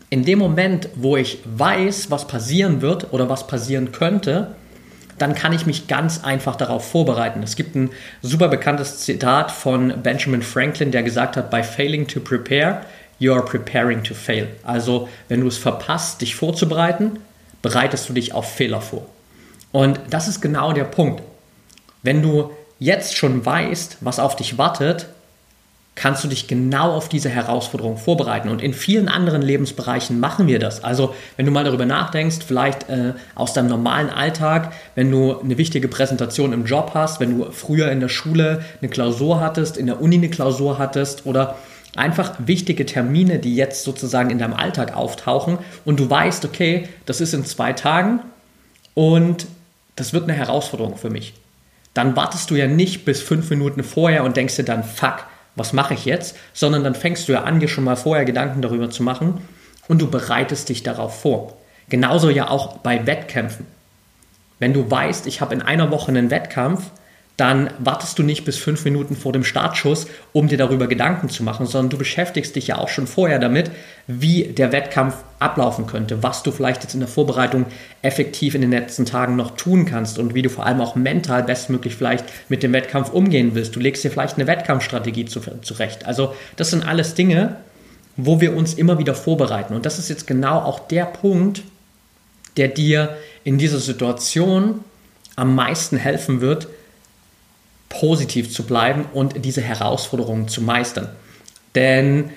in 0.10 0.26
dem 0.26 0.40
Moment, 0.40 0.90
wo 0.96 1.16
ich 1.16 1.40
weiß, 1.46 2.12
was 2.12 2.28
passieren 2.28 2.82
wird 2.82 3.14
oder 3.14 3.30
was 3.30 3.48
passieren 3.48 3.94
könnte, 3.94 4.56
dann 5.18 5.34
kann 5.36 5.54
ich 5.54 5.66
mich 5.66 5.88
ganz 5.88 6.24
einfach 6.24 6.58
darauf 6.58 6.90
vorbereiten. 6.90 7.42
Es 7.44 7.56
gibt 7.56 7.76
ein 7.76 7.92
super 8.22 8.50
bekanntes 8.50 9.00
Zitat 9.00 9.52
von 9.52 10.02
Benjamin 10.04 10.42
Franklin, 10.42 10.92
der 10.92 11.04
gesagt 11.04 11.38
hat, 11.38 11.50
by 11.50 11.64
failing 11.64 12.08
to 12.08 12.20
prepare, 12.20 12.82
you 13.20 13.32
are 13.34 13.46
preparing 13.46 14.04
to 14.04 14.14
fail. 14.14 14.48
Also, 14.64 15.08
wenn 15.30 15.40
du 15.42 15.48
es 15.48 15.58
verpasst, 15.58 16.22
dich 16.22 16.36
vorzubereiten, 16.36 17.20
bereitest 17.62 18.10
du 18.10 18.14
dich 18.14 18.34
auf 18.34 18.54
Fehler 18.54 18.82
vor. 18.82 19.06
Und 19.72 20.00
das 20.10 20.28
ist 20.28 20.42
genau 20.42 20.74
der 20.74 20.84
Punkt. 20.84 21.22
Wenn 22.04 22.22
du 22.22 22.52
jetzt 22.80 23.16
schon 23.16 23.46
weißt, 23.46 23.98
was 24.02 24.20
auf 24.20 24.36
dich 24.36 24.58
wartet, 24.58 25.08
kannst 25.96 26.24
du 26.24 26.28
dich 26.28 26.48
genau 26.48 26.94
auf 26.94 27.10
diese 27.10 27.30
Herausforderung 27.30 27.98
vorbereiten. 27.98 28.50
Und 28.50 28.62
in 28.62 28.74
vielen 28.74 29.08
anderen 29.08 29.42
Lebensbereichen 29.42 30.20
machen 30.20 30.48
wir 30.48 30.58
das. 30.58 30.84
Also 30.84 31.14
wenn 31.38 31.46
du 31.46 31.52
mal 31.52 31.64
darüber 31.64 31.86
nachdenkst, 31.86 32.40
vielleicht 32.46 32.90
äh, 32.90 33.14
aus 33.36 33.54
deinem 33.54 33.68
normalen 33.68 34.10
Alltag, 34.10 34.74
wenn 34.96 35.12
du 35.12 35.40
eine 35.40 35.58
wichtige 35.58 35.88
Präsentation 35.88 36.54
im 36.54 36.66
Job 36.66 36.92
hast, 36.96 37.20
wenn 37.20 37.38
du 37.38 37.52
früher 37.52 37.92
in 37.92 38.00
der 38.00 38.10
Schule 38.10 38.64
eine 38.82 38.90
Klausur 38.90 39.42
hattest, 39.42 39.78
in 39.78 39.86
der 39.86 40.02
Uni 40.02 40.16
eine 40.16 40.30
Klausur 40.30 40.80
hattest 40.80 41.26
oder 41.26 41.56
einfach 41.96 42.36
wichtige 42.40 42.86
Termine, 42.86 43.40
die 43.40 43.56
jetzt 43.56 43.84
sozusagen 43.84 44.30
in 44.30 44.40
deinem 44.40 44.54
Alltag 44.54 44.96
auftauchen 44.96 45.58
und 45.86 46.00
du 46.00 46.10
weißt, 46.10 46.46
okay, 46.46 46.88
das 47.06 47.22
ist 47.22 47.34
in 47.34 47.46
zwei 47.46 47.74
Tagen 47.74 48.22
und 48.94 49.48
das 49.96 50.14
wird 50.14 50.24
eine 50.24 50.34
Herausforderung 50.34 50.98
für 50.98 51.10
mich. 51.10 51.34
Dann 51.94 52.16
wartest 52.16 52.50
du 52.50 52.56
ja 52.56 52.68
nicht 52.68 53.04
bis 53.04 53.22
fünf 53.22 53.50
Minuten 53.50 53.84
vorher 53.84 54.24
und 54.24 54.38
denkst 54.38 54.56
dir 54.56 54.64
dann, 54.64 54.84
fuck, 54.84 55.26
was 55.56 55.74
mache 55.74 55.94
ich 55.94 56.06
jetzt, 56.06 56.38
sondern 56.54 56.84
dann 56.84 56.96
fängst 56.96 57.28
du 57.28 57.34
ja 57.34 57.44
an, 57.44 57.60
dir 57.60 57.68
schon 57.68 57.84
mal 57.84 57.98
vorher 57.98 58.24
Gedanken 58.24 58.62
darüber 58.62 58.90
zu 58.90 59.04
machen 59.04 59.42
und 59.90 60.02
du 60.02 60.10
bereitest 60.10 60.70
dich 60.70 60.84
darauf 60.84 61.22
vor. 61.22 61.58
Genauso 61.90 62.30
ja 62.30 62.50
auch 62.50 62.78
bei 62.78 63.06
Wettkämpfen. 63.06 63.66
Wenn 64.60 64.74
du 64.74 64.90
weißt, 64.90 65.28
ich 65.28 65.42
habe 65.42 65.54
in 65.54 65.62
einer 65.62 65.92
Woche 65.92 66.10
einen 66.10 66.32
Wettkampf, 66.32 66.92
dann 67.42 67.72
wartest 67.80 68.20
du 68.20 68.24
nicht 68.24 68.46
bis 68.46 68.58
fünf 68.58 68.86
Minuten 68.86 69.16
vor 69.16 69.34
dem 69.34 69.44
Startschuss, 69.44 70.06
um 70.32 70.48
dir 70.48 70.60
darüber 70.60 70.86
Gedanken 70.86 71.28
zu 71.28 71.42
machen, 71.42 71.66
sondern 71.66 71.90
du 71.90 71.98
beschäftigst 71.98 72.56
dich 72.56 72.68
ja 72.68 72.78
auch 72.78 72.88
schon 72.88 73.08
vorher 73.08 73.40
damit, 73.40 73.72
wie 74.06 74.44
der 74.44 74.72
Wettkampf 74.72 75.16
ablaufen 75.40 75.88
könnte, 75.88 76.22
was 76.22 76.44
du 76.44 76.52
vielleicht 76.52 76.84
jetzt 76.84 76.94
in 76.94 77.00
der 77.00 77.10
Vorbereitung 77.10 77.66
effektiv 78.04 78.54
in 78.54 78.62
den 78.62 78.70
letzten 78.70 79.08
Tagen 79.08 79.38
noch 79.38 79.58
tun 79.58 79.86
kannst 79.86 80.20
und 80.20 80.36
wie 80.36 80.44
du 80.44 80.52
vor 80.52 80.68
allem 80.68 80.82
auch 80.82 80.94
mental 80.94 81.42
bestmöglich 81.42 81.96
vielleicht 81.96 82.26
mit 82.48 82.62
dem 82.62 82.74
Wettkampf 82.74 83.10
umgehen 83.10 83.56
willst. 83.56 83.76
Du 83.76 83.80
legst 83.80 84.04
dir 84.04 84.12
vielleicht 84.12 84.36
eine 84.36 84.46
Wettkampfstrategie 84.46 85.26
zurecht. 85.26 86.06
Also 86.06 86.36
das 86.58 86.70
sind 86.70 86.88
alles 86.88 87.16
Dinge, 87.16 87.56
wo 88.18 88.40
wir 88.40 88.56
uns 88.56 88.76
immer 88.76 89.00
wieder 89.00 89.16
vorbereiten. 89.16 89.74
Und 89.74 89.88
das 89.88 89.98
ist 89.98 90.10
jetzt 90.10 90.28
genau 90.28 90.60
auch 90.60 90.78
der 90.78 91.06
Punkt, 91.06 91.64
der 92.58 92.68
dir 92.68 93.18
in 93.44 93.58
dieser 93.58 93.80
Situation 93.80 94.82
am 95.36 95.56
meisten 95.56 95.98
helfen 95.98 96.40
wird, 96.40 96.68
positiv 97.92 98.52
zu 98.52 98.64
bleiben 98.64 99.06
und 99.14 99.46
diese 99.46 99.62
Herausforderungen 99.62 100.48
zu 100.48 100.62
meistern. 100.62 101.10
Denn 101.76 102.30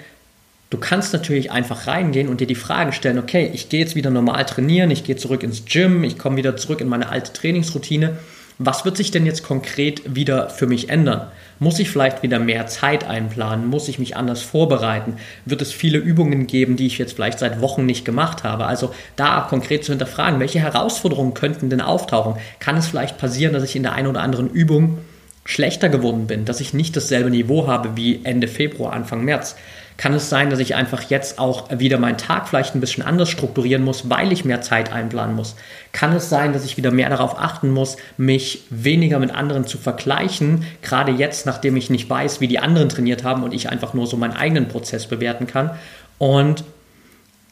du 0.70 0.78
kannst 0.78 1.12
natürlich 1.12 1.50
einfach 1.50 1.86
reingehen 1.86 2.28
und 2.28 2.40
dir 2.40 2.46
die 2.46 2.54
Frage 2.54 2.92
stellen, 2.92 3.18
okay, 3.18 3.50
ich 3.54 3.68
gehe 3.68 3.80
jetzt 3.80 3.94
wieder 3.94 4.10
normal 4.10 4.44
trainieren, 4.44 4.90
ich 4.90 5.04
gehe 5.04 5.16
zurück 5.16 5.42
ins 5.42 5.64
Gym, 5.64 6.04
ich 6.04 6.18
komme 6.18 6.36
wieder 6.36 6.56
zurück 6.56 6.80
in 6.80 6.88
meine 6.88 7.08
alte 7.08 7.32
Trainingsroutine. 7.32 8.18
Was 8.58 8.84
wird 8.84 8.96
sich 8.96 9.10
denn 9.10 9.26
jetzt 9.26 9.42
konkret 9.42 10.14
wieder 10.14 10.48
für 10.48 10.68
mich 10.68 10.88
ändern? 10.88 11.26
Muss 11.58 11.80
ich 11.80 11.90
vielleicht 11.90 12.22
wieder 12.22 12.38
mehr 12.38 12.68
Zeit 12.68 13.02
einplanen? 13.02 13.66
Muss 13.66 13.88
ich 13.88 13.98
mich 13.98 14.16
anders 14.16 14.42
vorbereiten? 14.42 15.16
Wird 15.44 15.60
es 15.60 15.72
viele 15.72 15.98
Übungen 15.98 16.46
geben, 16.46 16.76
die 16.76 16.86
ich 16.86 16.98
jetzt 16.98 17.14
vielleicht 17.14 17.40
seit 17.40 17.60
Wochen 17.60 17.84
nicht 17.84 18.04
gemacht 18.04 18.44
habe? 18.44 18.66
Also 18.66 18.94
da 19.16 19.40
konkret 19.40 19.84
zu 19.84 19.90
hinterfragen, 19.90 20.38
welche 20.38 20.60
Herausforderungen 20.60 21.34
könnten 21.34 21.68
denn 21.68 21.80
auftauchen? 21.80 22.40
Kann 22.60 22.76
es 22.76 22.86
vielleicht 22.86 23.18
passieren, 23.18 23.54
dass 23.54 23.64
ich 23.64 23.74
in 23.74 23.82
der 23.82 23.94
einen 23.94 24.06
oder 24.06 24.20
anderen 24.20 24.48
Übung 24.48 24.98
schlechter 25.44 25.88
geworden 25.88 26.26
bin, 26.26 26.44
dass 26.44 26.60
ich 26.60 26.72
nicht 26.72 26.96
dasselbe 26.96 27.30
Niveau 27.30 27.66
habe 27.66 27.96
wie 27.96 28.24
Ende 28.24 28.48
Februar, 28.48 28.92
Anfang 28.92 29.24
März, 29.24 29.56
kann 29.96 30.12
es 30.12 30.28
sein, 30.28 30.50
dass 30.50 30.58
ich 30.58 30.74
einfach 30.74 31.02
jetzt 31.02 31.38
auch 31.38 31.68
wieder 31.70 31.98
meinen 31.98 32.18
Tag 32.18 32.48
vielleicht 32.48 32.74
ein 32.74 32.80
bisschen 32.80 33.04
anders 33.04 33.30
strukturieren 33.30 33.84
muss, 33.84 34.10
weil 34.10 34.32
ich 34.32 34.44
mehr 34.44 34.60
Zeit 34.60 34.92
einplanen 34.92 35.36
muss? 35.36 35.54
Kann 35.92 36.12
es 36.12 36.28
sein, 36.28 36.52
dass 36.52 36.64
ich 36.64 36.76
wieder 36.76 36.90
mehr 36.90 37.10
darauf 37.10 37.38
achten 37.38 37.70
muss, 37.70 37.96
mich 38.16 38.64
weniger 38.70 39.20
mit 39.20 39.32
anderen 39.32 39.66
zu 39.66 39.78
vergleichen, 39.78 40.64
gerade 40.82 41.12
jetzt, 41.12 41.46
nachdem 41.46 41.76
ich 41.76 41.90
nicht 41.90 42.10
weiß, 42.10 42.40
wie 42.40 42.48
die 42.48 42.58
anderen 42.58 42.88
trainiert 42.88 43.22
haben 43.22 43.44
und 43.44 43.54
ich 43.54 43.68
einfach 43.68 43.94
nur 43.94 44.08
so 44.08 44.16
meinen 44.16 44.34
eigenen 44.34 44.66
Prozess 44.66 45.06
bewerten 45.06 45.46
kann? 45.46 45.70
Und 46.18 46.64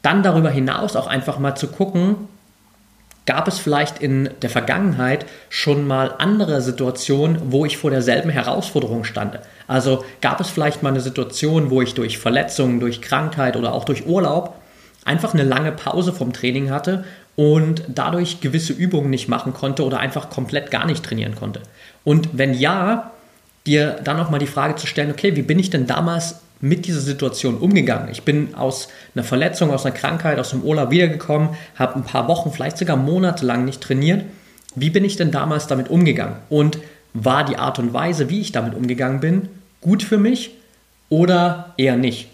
dann 0.01 0.21
darüber 0.21 0.49
hinaus 0.49 0.97
auch 0.97 1.07
einfach 1.07 1.39
mal 1.39 1.55
zu 1.55 1.67
gucken, 1.67 2.27
Gab 3.25 3.47
es 3.47 3.57
vielleicht 3.57 3.99
in 3.99 4.29
der 4.41 4.49
Vergangenheit 4.49 5.25
schon 5.49 5.87
mal 5.87 6.13
andere 6.17 6.61
Situationen, 6.61 7.51
wo 7.51 7.65
ich 7.65 7.77
vor 7.77 7.89
derselben 7.89 8.29
Herausforderung 8.29 9.05
stand? 9.05 9.39
Also 9.65 10.03
gab 10.19 10.41
es 10.41 10.49
vielleicht 10.49 10.83
mal 10.83 10.89
eine 10.89 10.99
Situation, 10.99 11.69
wo 11.69 11.81
ich 11.81 11.93
durch 11.93 12.17
Verletzungen, 12.17 12.81
durch 12.81 13.01
Krankheit 13.01 13.55
oder 13.55 13.73
auch 13.73 13.85
durch 13.85 14.05
Urlaub 14.05 14.55
einfach 15.05 15.33
eine 15.33 15.43
lange 15.43 15.71
Pause 15.71 16.11
vom 16.11 16.33
Training 16.33 16.69
hatte 16.69 17.05
und 17.35 17.83
dadurch 17.87 18.41
gewisse 18.41 18.73
Übungen 18.73 19.09
nicht 19.09 19.29
machen 19.29 19.53
konnte 19.53 19.85
oder 19.85 19.99
einfach 19.99 20.29
komplett 20.29 20.69
gar 20.69 20.85
nicht 20.85 21.05
trainieren 21.05 21.35
konnte? 21.35 21.61
Und 22.03 22.29
wenn 22.33 22.53
ja, 22.53 23.11
dir 23.65 23.99
dann 24.03 24.17
nochmal 24.17 24.39
die 24.39 24.47
Frage 24.47 24.75
zu 24.75 24.87
stellen, 24.87 25.11
okay, 25.11 25.35
wie 25.37 25.41
bin 25.41 25.59
ich 25.59 25.69
denn 25.69 25.87
damals 25.87 26.41
mit 26.63 26.85
dieser 26.85 27.01
Situation 27.01 27.57
umgegangen? 27.57 28.07
Ich 28.09 28.23
bin 28.23 28.55
aus 28.55 28.87
einer 29.13 29.25
Verletzung, 29.25 29.71
aus 29.71 29.85
einer 29.85 29.93
Krankheit, 29.93 30.39
aus 30.39 30.51
dem 30.51 30.61
Urlaub 30.61 30.91
wiedergekommen, 30.91 31.49
habe 31.75 31.95
ein 31.95 32.05
paar 32.05 32.29
Wochen, 32.29 32.53
vielleicht 32.53 32.77
sogar 32.77 32.95
Monate 32.95 33.45
lang 33.45 33.65
nicht 33.65 33.81
trainiert. 33.81 34.23
Wie 34.73 34.89
bin 34.89 35.03
ich 35.03 35.17
denn 35.17 35.29
damals 35.29 35.67
damit 35.67 35.89
umgegangen? 35.89 36.37
Und 36.49 36.79
war 37.13 37.43
die 37.43 37.57
Art 37.57 37.79
und 37.79 37.93
Weise, 37.93 38.29
wie 38.29 38.39
ich 38.39 38.53
damit 38.53 38.75
umgegangen 38.75 39.19
bin, 39.19 39.49
gut 39.81 40.03
für 40.03 40.17
mich 40.17 40.51
oder 41.09 41.73
eher 41.77 41.97
nicht? 41.97 42.29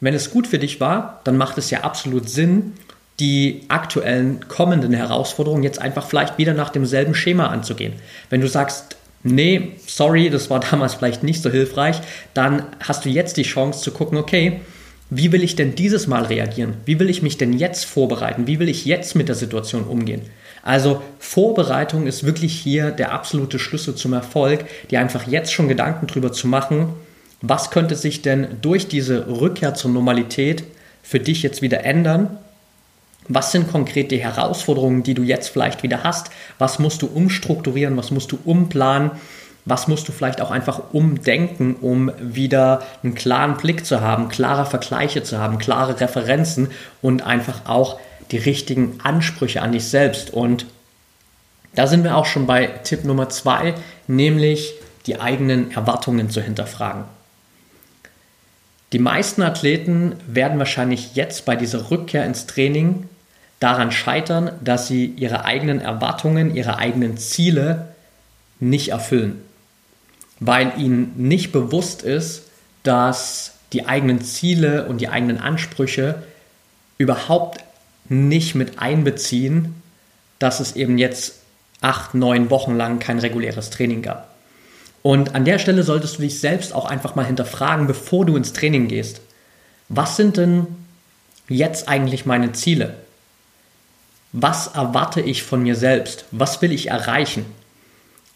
Wenn 0.00 0.12
es 0.12 0.30
gut 0.30 0.46
für 0.46 0.58
dich 0.58 0.78
war, 0.78 1.22
dann 1.24 1.38
macht 1.38 1.56
es 1.56 1.70
ja 1.70 1.80
absolut 1.80 2.28
Sinn, 2.28 2.74
die 3.18 3.62
aktuellen 3.68 4.46
kommenden 4.46 4.92
Herausforderungen 4.92 5.62
jetzt 5.62 5.80
einfach 5.80 6.06
vielleicht 6.06 6.36
wieder 6.36 6.52
nach 6.52 6.68
demselben 6.68 7.14
Schema 7.14 7.46
anzugehen. 7.46 7.94
Wenn 8.28 8.42
du 8.42 8.46
sagst, 8.46 8.96
nee, 9.22 9.72
sorry, 9.86 10.30
das 10.30 10.50
war 10.50 10.60
damals 10.70 10.94
vielleicht 10.94 11.22
nicht 11.22 11.42
so 11.42 11.50
hilfreich, 11.50 12.00
dann 12.34 12.64
hast 12.80 13.04
du 13.04 13.08
jetzt 13.08 13.36
die 13.36 13.42
Chance 13.42 13.82
zu 13.82 13.90
gucken, 13.90 14.18
okay, 14.18 14.60
wie 15.10 15.32
will 15.32 15.42
ich 15.42 15.56
denn 15.56 15.74
dieses 15.74 16.06
Mal 16.06 16.24
reagieren? 16.24 16.74
Wie 16.84 17.00
will 17.00 17.10
ich 17.10 17.20
mich 17.20 17.36
denn 17.36 17.52
jetzt 17.52 17.84
vorbereiten? 17.84 18.46
Wie 18.46 18.60
will 18.60 18.68
ich 18.68 18.84
jetzt 18.84 19.16
mit 19.16 19.28
der 19.28 19.34
Situation 19.34 19.82
umgehen? 19.82 20.22
Also 20.62 21.02
Vorbereitung 21.18 22.06
ist 22.06 22.24
wirklich 22.24 22.54
hier 22.54 22.92
der 22.92 23.12
absolute 23.12 23.58
Schlüssel 23.58 23.96
zum 23.96 24.12
Erfolg, 24.12 24.66
dir 24.90 25.00
einfach 25.00 25.26
jetzt 25.26 25.52
schon 25.52 25.68
Gedanken 25.68 26.06
drüber 26.06 26.32
zu 26.32 26.46
machen, 26.46 26.92
was 27.42 27.70
könnte 27.70 27.96
sich 27.96 28.22
denn 28.22 28.58
durch 28.60 28.86
diese 28.86 29.26
Rückkehr 29.40 29.74
zur 29.74 29.90
Normalität 29.90 30.62
für 31.02 31.18
dich 31.18 31.42
jetzt 31.42 31.62
wieder 31.62 31.84
ändern 31.84 32.38
was 33.32 33.52
sind 33.52 33.70
konkret 33.70 34.10
die 34.10 34.18
Herausforderungen, 34.18 35.04
die 35.04 35.14
du 35.14 35.22
jetzt 35.22 35.50
vielleicht 35.50 35.84
wieder 35.84 36.02
hast? 36.02 36.30
Was 36.58 36.80
musst 36.80 37.00
du 37.00 37.06
umstrukturieren? 37.06 37.96
Was 37.96 38.10
musst 38.10 38.32
du 38.32 38.38
umplanen? 38.44 39.12
Was 39.64 39.86
musst 39.86 40.08
du 40.08 40.12
vielleicht 40.12 40.40
auch 40.40 40.50
einfach 40.50 40.92
umdenken, 40.92 41.76
um 41.80 42.10
wieder 42.18 42.82
einen 43.04 43.14
klaren 43.14 43.56
Blick 43.56 43.86
zu 43.86 44.00
haben, 44.00 44.28
klare 44.28 44.66
Vergleiche 44.66 45.22
zu 45.22 45.38
haben, 45.38 45.58
klare 45.58 46.00
Referenzen 46.00 46.70
und 47.02 47.22
einfach 47.22 47.66
auch 47.66 48.00
die 48.32 48.38
richtigen 48.38 48.98
Ansprüche 49.04 49.62
an 49.62 49.70
dich 49.70 49.84
selbst? 49.84 50.32
Und 50.32 50.66
da 51.76 51.86
sind 51.86 52.02
wir 52.02 52.16
auch 52.16 52.26
schon 52.26 52.48
bei 52.48 52.66
Tipp 52.66 53.04
Nummer 53.04 53.28
zwei, 53.28 53.74
nämlich 54.08 54.74
die 55.06 55.20
eigenen 55.20 55.70
Erwartungen 55.70 56.30
zu 56.30 56.40
hinterfragen. 56.40 57.04
Die 58.92 58.98
meisten 58.98 59.42
Athleten 59.42 60.16
werden 60.26 60.58
wahrscheinlich 60.58 61.14
jetzt 61.14 61.44
bei 61.44 61.54
dieser 61.54 61.92
Rückkehr 61.92 62.24
ins 62.24 62.46
Training 62.46 63.08
daran 63.60 63.92
scheitern, 63.92 64.52
dass 64.64 64.88
sie 64.88 65.06
ihre 65.06 65.44
eigenen 65.44 65.80
Erwartungen, 65.80 66.56
ihre 66.56 66.78
eigenen 66.78 67.18
Ziele 67.18 67.94
nicht 68.58 68.88
erfüllen, 68.88 69.42
weil 70.40 70.72
ihnen 70.78 71.12
nicht 71.16 71.52
bewusst 71.52 72.02
ist, 72.02 72.44
dass 72.82 73.54
die 73.72 73.86
eigenen 73.86 74.22
Ziele 74.22 74.86
und 74.86 75.00
die 75.00 75.08
eigenen 75.08 75.38
Ansprüche 75.38 76.22
überhaupt 76.98 77.62
nicht 78.08 78.54
mit 78.54 78.78
einbeziehen, 78.78 79.80
dass 80.38 80.60
es 80.60 80.74
eben 80.74 80.98
jetzt 80.98 81.36
acht, 81.80 82.14
neun 82.14 82.50
Wochen 82.50 82.76
lang 82.76 82.98
kein 82.98 83.18
reguläres 83.18 83.70
Training 83.70 84.02
gab. 84.02 84.34
Und 85.02 85.34
an 85.34 85.44
der 85.44 85.58
Stelle 85.58 85.82
solltest 85.82 86.18
du 86.18 86.22
dich 86.22 86.40
selbst 86.40 86.74
auch 86.74 86.84
einfach 86.84 87.14
mal 87.14 87.24
hinterfragen, 87.24 87.86
bevor 87.86 88.26
du 88.26 88.36
ins 88.36 88.52
Training 88.52 88.88
gehst. 88.88 89.20
Was 89.88 90.16
sind 90.16 90.36
denn 90.36 90.66
jetzt 91.48 91.88
eigentlich 91.88 92.26
meine 92.26 92.52
Ziele? 92.52 92.94
Was 94.32 94.68
erwarte 94.68 95.20
ich 95.20 95.42
von 95.42 95.62
mir 95.62 95.74
selbst? 95.74 96.24
Was 96.30 96.62
will 96.62 96.72
ich 96.72 96.88
erreichen? 96.88 97.44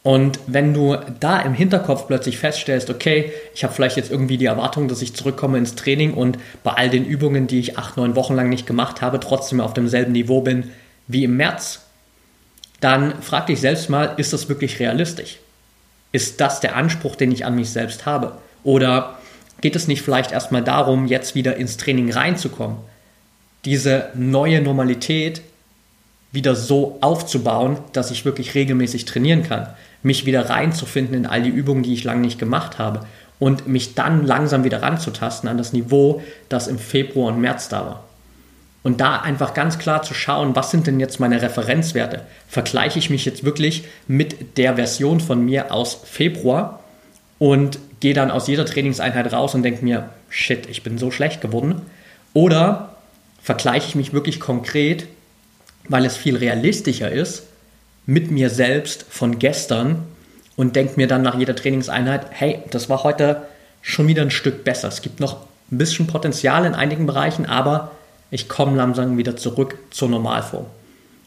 Und 0.03 0.39
wenn 0.47 0.75
du 0.75 0.99
da 1.19 1.41
im 1.41 1.55
Hinterkopf 1.55 2.07
plötzlich 2.07 2.37
feststellst, 2.37 2.91
okay, 2.91 3.33
ich 3.55 3.65
habe 3.65 3.73
vielleicht 3.73 3.97
jetzt 3.97 4.11
irgendwie 4.11 4.37
die 4.37 4.45
Erwartung, 4.45 4.87
dass 4.87 5.01
ich 5.01 5.15
zurückkomme 5.15 5.57
ins 5.57 5.77
Training 5.77 6.13
und 6.13 6.39
bei 6.63 6.73
all 6.73 6.91
den 6.91 7.07
Übungen, 7.07 7.47
die 7.47 7.59
ich 7.59 7.79
acht, 7.79 7.97
neun 7.97 8.15
Wochen 8.15 8.35
lang 8.35 8.51
nicht 8.51 8.67
gemacht 8.67 9.01
habe, 9.01 9.19
trotzdem 9.19 9.61
auf 9.61 9.73
demselben 9.73 10.13
Niveau 10.13 10.43
bin 10.43 10.71
wie 11.07 11.25
im 11.25 11.39
März, 11.39 11.81
dann 12.81 13.23
frag 13.23 13.47
dich 13.47 13.61
selbst 13.61 13.89
mal, 13.89 14.13
ist 14.19 14.35
das 14.35 14.51
wirklich 14.51 14.79
realistisch? 14.79 15.39
Ist 16.13 16.39
das 16.39 16.61
der 16.61 16.77
Anspruch, 16.77 17.17
den 17.17 17.33
ich 17.33 17.47
an 17.47 17.55
mich 17.55 17.71
selbst 17.71 18.05
habe? 18.05 18.37
Oder 18.63 19.19
geht 19.63 19.75
es 19.75 19.89
nicht 19.89 20.03
vielleicht 20.03 20.33
erstmal 20.33 20.63
darum, 20.63 21.07
jetzt 21.07 21.35
wieder 21.35 21.57
ins 21.57 21.79
Training 21.79 22.13
reinzukommen? 22.13 22.77
Diese 23.65 24.11
neue 24.15 24.61
Normalität 24.61 25.41
wieder 26.35 26.55
so 26.55 26.99
aufzubauen, 27.01 27.79
dass 27.93 28.11
ich 28.11 28.25
wirklich 28.25 28.55
regelmäßig 28.55 29.05
trainieren 29.05 29.43
kann 29.43 29.69
mich 30.05 30.27
wieder 30.27 30.51
reinzufinden 30.51 31.17
in 31.17 31.27
all 31.27 31.43
die 31.43 31.51
Übungen, 31.51 31.83
die 31.83 31.95
ich 31.95 32.05
lange 32.05 32.21
nicht 32.21 32.39
gemacht 32.39 32.79
habe 32.79 33.01
und 33.41 33.67
mich 33.67 33.95
dann 33.95 34.25
langsam 34.25 34.63
wieder 34.63 34.83
ranzutasten 34.83 35.49
an 35.49 35.59
das 35.59 35.73
Niveau, 35.73 36.23
das 36.49 36.69
im 36.69 36.79
Februar 36.79 37.33
und 37.33 37.41
März 37.41 37.69
da 37.69 37.87
war. 37.87 38.05
Und 38.83 39.01
da 39.01 39.17
einfach 39.17 39.55
ganz 39.55 39.79
klar 39.79 40.03
zu 40.03 40.13
schauen, 40.13 40.55
was 40.55 40.71
sind 40.71 40.87
denn 40.87 41.01
jetzt 41.01 41.19
meine 41.19 41.41
Referenzwerte? 41.41 42.21
Vergleiche 42.49 42.99
ich 42.99 43.09
mich 43.09 43.25
jetzt 43.25 43.43
wirklich 43.43 43.85
mit 44.07 44.59
der 44.59 44.77
Version 44.77 45.21
von 45.21 45.43
mir 45.43 45.73
aus 45.73 45.99
Februar 46.05 46.81
und 47.39 47.79
gehe 48.01 48.13
dann 48.13 48.31
aus 48.31 48.47
jeder 48.47 48.67
Trainingseinheit 48.67 49.33
raus 49.33 49.55
und 49.55 49.63
denke 49.63 49.83
mir, 49.83 50.11
shit, 50.29 50.69
ich 50.69 50.83
bin 50.83 50.99
so 50.99 51.11
schlecht 51.11 51.41
geworden? 51.41 51.81
Oder 52.35 52.91
vergleiche 53.43 53.89
ich 53.89 53.95
mich 53.95 54.13
wirklich 54.13 54.39
konkret, 54.39 55.07
weil 55.89 56.05
es 56.05 56.17
viel 56.17 56.37
realistischer 56.37 57.11
ist, 57.11 57.45
mit 58.07 58.31
mir 58.31 58.51
selbst 58.51 59.07
von 59.09 59.39
gestern 59.39 60.05
und 60.57 60.77
denke 60.77 60.95
mir 60.97 61.07
dann 61.07 61.23
nach 61.23 61.39
jeder 61.39 61.57
Trainingseinheit, 61.57 62.27
hey, 62.31 62.63
das 62.71 62.89
war 62.89 63.03
heute 63.03 63.43
schon 63.83 64.07
wieder 64.07 64.23
ein 64.23 64.31
Stück 64.31 64.65
besser. 64.65 64.89
Es 64.89 65.03
gibt 65.03 65.21
noch 65.21 65.47
ein 65.71 65.79
bisschen 65.79 66.07
Potenzial 66.07 66.65
in 66.65 66.75
einigen 66.75 67.07
Bereichen, 67.07 67.47
aber 67.47 67.93
ich 68.31 68.49
komme 68.49 68.77
langsam 68.77 69.17
wieder 69.17 69.37
zurück 69.37 69.79
zur 69.91 70.09
Normalform. 70.09 70.67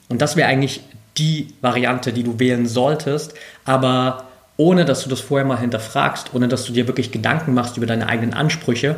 Und 0.09 0.21
das 0.21 0.35
wäre 0.35 0.49
eigentlich 0.49 0.81
die 1.17 1.53
Variante, 1.61 2.13
die 2.13 2.23
du 2.23 2.39
wählen 2.39 2.67
solltest, 2.67 3.33
aber 3.65 4.25
ohne 4.55 4.85
dass 4.85 5.03
du 5.03 5.09
das 5.09 5.21
vorher 5.21 5.45
mal 5.45 5.59
hinterfragst, 5.59 6.33
ohne 6.33 6.47
dass 6.47 6.65
du 6.65 6.73
dir 6.73 6.87
wirklich 6.87 7.11
Gedanken 7.11 7.53
machst 7.53 7.77
über 7.77 7.85
deine 7.85 8.07
eigenen 8.07 8.33
Ansprüche, 8.33 8.97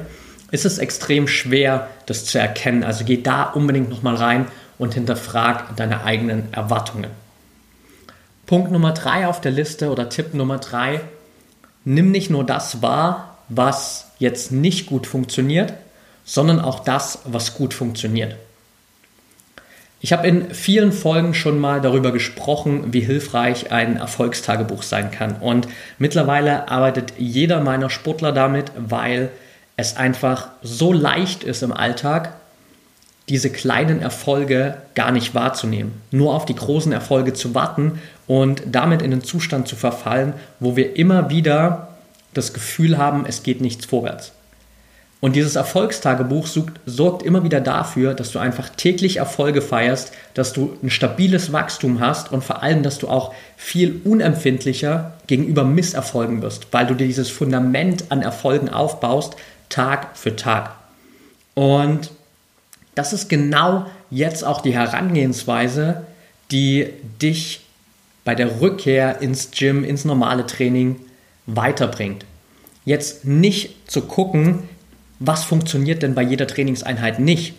ist 0.51 0.65
es 0.65 0.77
extrem 0.77 1.27
schwer, 1.27 1.87
das 2.05 2.25
zu 2.25 2.39
erkennen. 2.39 2.83
Also 2.83 3.05
geh 3.05 3.21
da 3.21 3.43
unbedingt 3.43 3.89
nochmal 3.89 4.15
rein 4.15 4.45
und 4.79 4.95
hinterfrag 4.95 5.75
deine 5.75 6.03
eigenen 6.03 6.51
Erwartungen. 6.51 7.12
Punkt 8.48 8.71
Nummer 8.71 8.93
drei 8.93 9.27
auf 9.27 9.41
der 9.41 9.51
Liste 9.51 9.91
oder 9.91 10.09
Tipp 10.09 10.33
Nummer 10.33 10.57
drei, 10.57 11.01
nimm 11.86 12.09
nicht 12.09 12.31
nur 12.31 12.43
das 12.43 12.81
wahr, 12.81 13.38
was 13.50 14.07
jetzt 14.17 14.51
nicht 14.51 14.88
gut 14.88 15.05
funktioniert, 15.05 15.74
sondern 16.25 16.59
auch 16.59 16.79
das, 16.79 17.19
was 17.25 17.53
gut 17.53 17.75
funktioniert. 17.75 18.36
Ich 20.01 20.13
habe 20.13 20.27
in 20.27 20.53
vielen 20.53 20.93
Folgen 20.93 21.33
schon 21.33 21.59
mal 21.59 21.81
darüber 21.81 22.12
gesprochen, 22.13 22.93
wie 22.93 23.01
hilfreich 23.01 23.71
ein 23.71 23.98
Erfolgstagebuch 23.98 24.81
sein 24.81 25.12
kann. 25.12 25.36
Und 25.36 25.67
mittlerweile 25.98 26.69
arbeitet 26.69 27.13
jeder 27.17 27.60
meiner 27.60 27.89
Sportler 27.89 28.32
damit, 28.32 28.71
weil 28.77 29.30
es 29.75 29.97
einfach 29.97 30.49
so 30.62 30.93
leicht 30.93 31.43
ist 31.43 31.63
im 31.63 31.73
Alltag, 31.73 32.34
diese 33.29 33.51
kleinen 33.51 34.01
Erfolge 34.01 34.77
gar 34.95 35.11
nicht 35.11 35.35
wahrzunehmen, 35.35 35.93
nur 36.11 36.33
auf 36.33 36.45
die 36.45 36.55
großen 36.55 36.91
Erfolge 36.91 37.33
zu 37.33 37.53
warten 37.53 37.99
und 38.27 38.63
damit 38.71 39.01
in 39.01 39.11
den 39.11 39.23
Zustand 39.23 39.67
zu 39.67 39.75
verfallen, 39.75 40.33
wo 40.59 40.75
wir 40.75 40.95
immer 40.95 41.29
wieder 41.29 41.89
das 42.33 42.53
Gefühl 42.53 42.97
haben, 42.97 43.25
es 43.27 43.43
geht 43.43 43.61
nichts 43.61 43.85
vorwärts. 43.85 44.33
Und 45.21 45.35
dieses 45.35 45.57
Erfolgstagebuch 45.57 46.47
sorgt 46.85 47.23
immer 47.23 47.43
wieder 47.43 47.59
dafür, 47.59 48.13
dass 48.13 48.31
du 48.31 48.39
einfach 48.39 48.69
täglich 48.69 49.17
Erfolge 49.17 49.61
feierst, 49.61 50.13
dass 50.33 50.53
du 50.53 50.77
ein 50.81 50.89
stabiles 50.89 51.51
Wachstum 51.51 51.99
hast 51.99 52.31
und 52.31 52.43
vor 52.43 52.63
allem, 52.63 52.83
dass 52.83 52.99
du 52.99 53.09
auch 53.09 53.33
viel 53.57 53.99
unempfindlicher 54.05 55.13
gegenüber 55.27 55.65
Misserfolgen 55.65 56.41
wirst, 56.41 56.67
weil 56.71 56.87
du 56.87 56.93
dir 56.93 57.05
dieses 57.05 57.29
Fundament 57.29 58.05
an 58.09 58.21
Erfolgen 58.21 58.69
aufbaust, 58.69 59.35
Tag 59.67 60.17
für 60.17 60.37
Tag. 60.37 60.75
Und 61.53 62.11
das 62.95 63.13
ist 63.13 63.30
genau 63.30 63.86
jetzt 64.10 64.43
auch 64.43 64.62
die 64.62 64.73
Herangehensweise, 64.73 66.06
die 66.52 66.88
dich 67.21 67.62
bei 68.25 68.36
der 68.36 68.62
Rückkehr 68.62 69.21
ins 69.21 69.52
Gym, 69.52 69.84
ins 69.84 70.06
normale 70.06 70.45
Training 70.45 70.97
weiterbringt. 71.45 72.25
Jetzt 72.86 73.25
nicht 73.25 73.89
zu 73.89 74.02
gucken, 74.02 74.60
was 75.19 75.43
funktioniert 75.43 76.02
denn 76.04 76.15
bei 76.15 76.21
jeder 76.21 76.47
Trainingseinheit 76.47 77.19
nicht. 77.19 77.54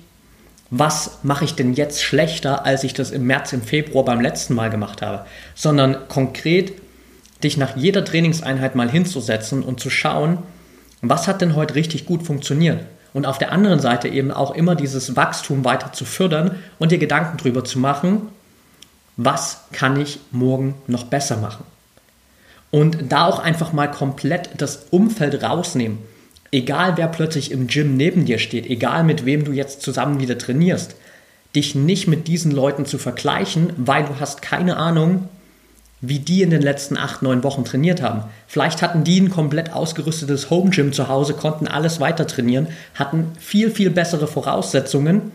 Was 0.71 1.19
mache 1.23 1.45
ich 1.45 1.55
denn 1.55 1.75
jetzt 1.75 2.03
schlechter, 2.03 2.64
als 2.64 2.85
ich 2.85 2.95
das 2.95 3.11
im 3.11 3.27
März, 3.27 3.53
im 3.53 3.62
Februar 3.62 4.05
beim 4.05 4.21
letzten 4.21 4.55
Mal 4.55 4.71
gemacht 4.71 5.03
habe, 5.03 5.27
sondern 5.55 6.09
konkret 6.09 6.73
dich 7.43 7.57
nach 7.57 7.77
jeder 7.77 8.05
Trainingseinheit 8.05 8.77
mal 8.77 8.90
hinzusetzen 8.90 9.62
und 9.62 9.81
zu 9.81 9.90
schauen, 9.90 10.38
was 11.03 11.27
hat 11.27 11.40
denn 11.40 11.57
heute 11.57 11.75
richtig 11.75 12.07
gut 12.07 12.23
funktioniert 12.23 12.81
und 13.12 13.27
auf 13.27 13.38
der 13.38 13.53
anderen 13.53 13.81
Seite 13.81 14.09
eben 14.09 14.31
auch 14.31 14.55
immer 14.55 14.75
dieses 14.75 15.16
Wachstum 15.16 15.64
weiter 15.64 15.92
zu 15.92 16.05
fördern 16.05 16.57
und 16.79 16.92
dir 16.92 16.99
Gedanken 16.99 17.38
darüber 17.38 17.64
zu 17.64 17.79
machen, 17.79 18.29
was 19.16 19.64
kann 19.73 20.01
ich 20.01 20.20
morgen 20.31 20.75
noch 20.87 21.05
besser 21.05 21.37
machen. 21.37 21.64
Und 22.70 23.11
da 23.11 23.27
auch 23.27 23.40
einfach 23.40 23.73
mal 23.73 23.90
komplett 23.90 24.51
das 24.59 24.87
Umfeld 24.90 25.42
rausnehmen. 25.42 25.99
Egal 26.53 26.96
wer 26.96 27.09
plötzlich 27.09 27.51
im 27.51 27.66
Gym 27.66 27.96
neben 27.96 28.25
dir 28.25 28.38
steht, 28.38 28.66
egal 28.66 29.05
mit 29.05 29.25
wem 29.25 29.44
du 29.44 29.53
jetzt 29.53 29.83
zusammen 29.83 30.20
wieder 30.20 30.38
trainierst, 30.38 30.96
dich 31.55 31.75
nicht 31.75 32.07
mit 32.07 32.29
diesen 32.29 32.53
Leuten 32.53 32.87
zu 32.87 32.99
vergleichen, 32.99 33.73
weil 33.77 34.05
du 34.05 34.20
hast 34.20 34.40
keine 34.40 34.77
Ahnung, 34.77 35.29
wie 36.01 36.19
die 36.19 36.43
in 36.43 36.51
den 36.51 36.63
letzten 36.63 36.97
acht, 36.97 37.23
neun 37.23 37.43
Wochen 37.43 37.65
trainiert 37.65 38.01
haben. 38.01 38.25
Vielleicht 38.47 38.81
hatten 38.81 39.05
die 39.05 39.21
ein 39.21 39.31
komplett 39.31 39.73
ausgerüstetes 39.73 40.49
Home 40.49 40.71
Gym 40.71 40.93
zu 40.93 41.09
Hause, 41.09 41.35
konnten 41.35 41.69
alles 41.69 42.01
weiter 42.01 42.27
trainieren, 42.27 42.69
hatten 42.95 43.33
viel, 43.39 43.71
viel 43.71 43.91
bessere 43.91 44.27
Voraussetzungen 44.27 45.33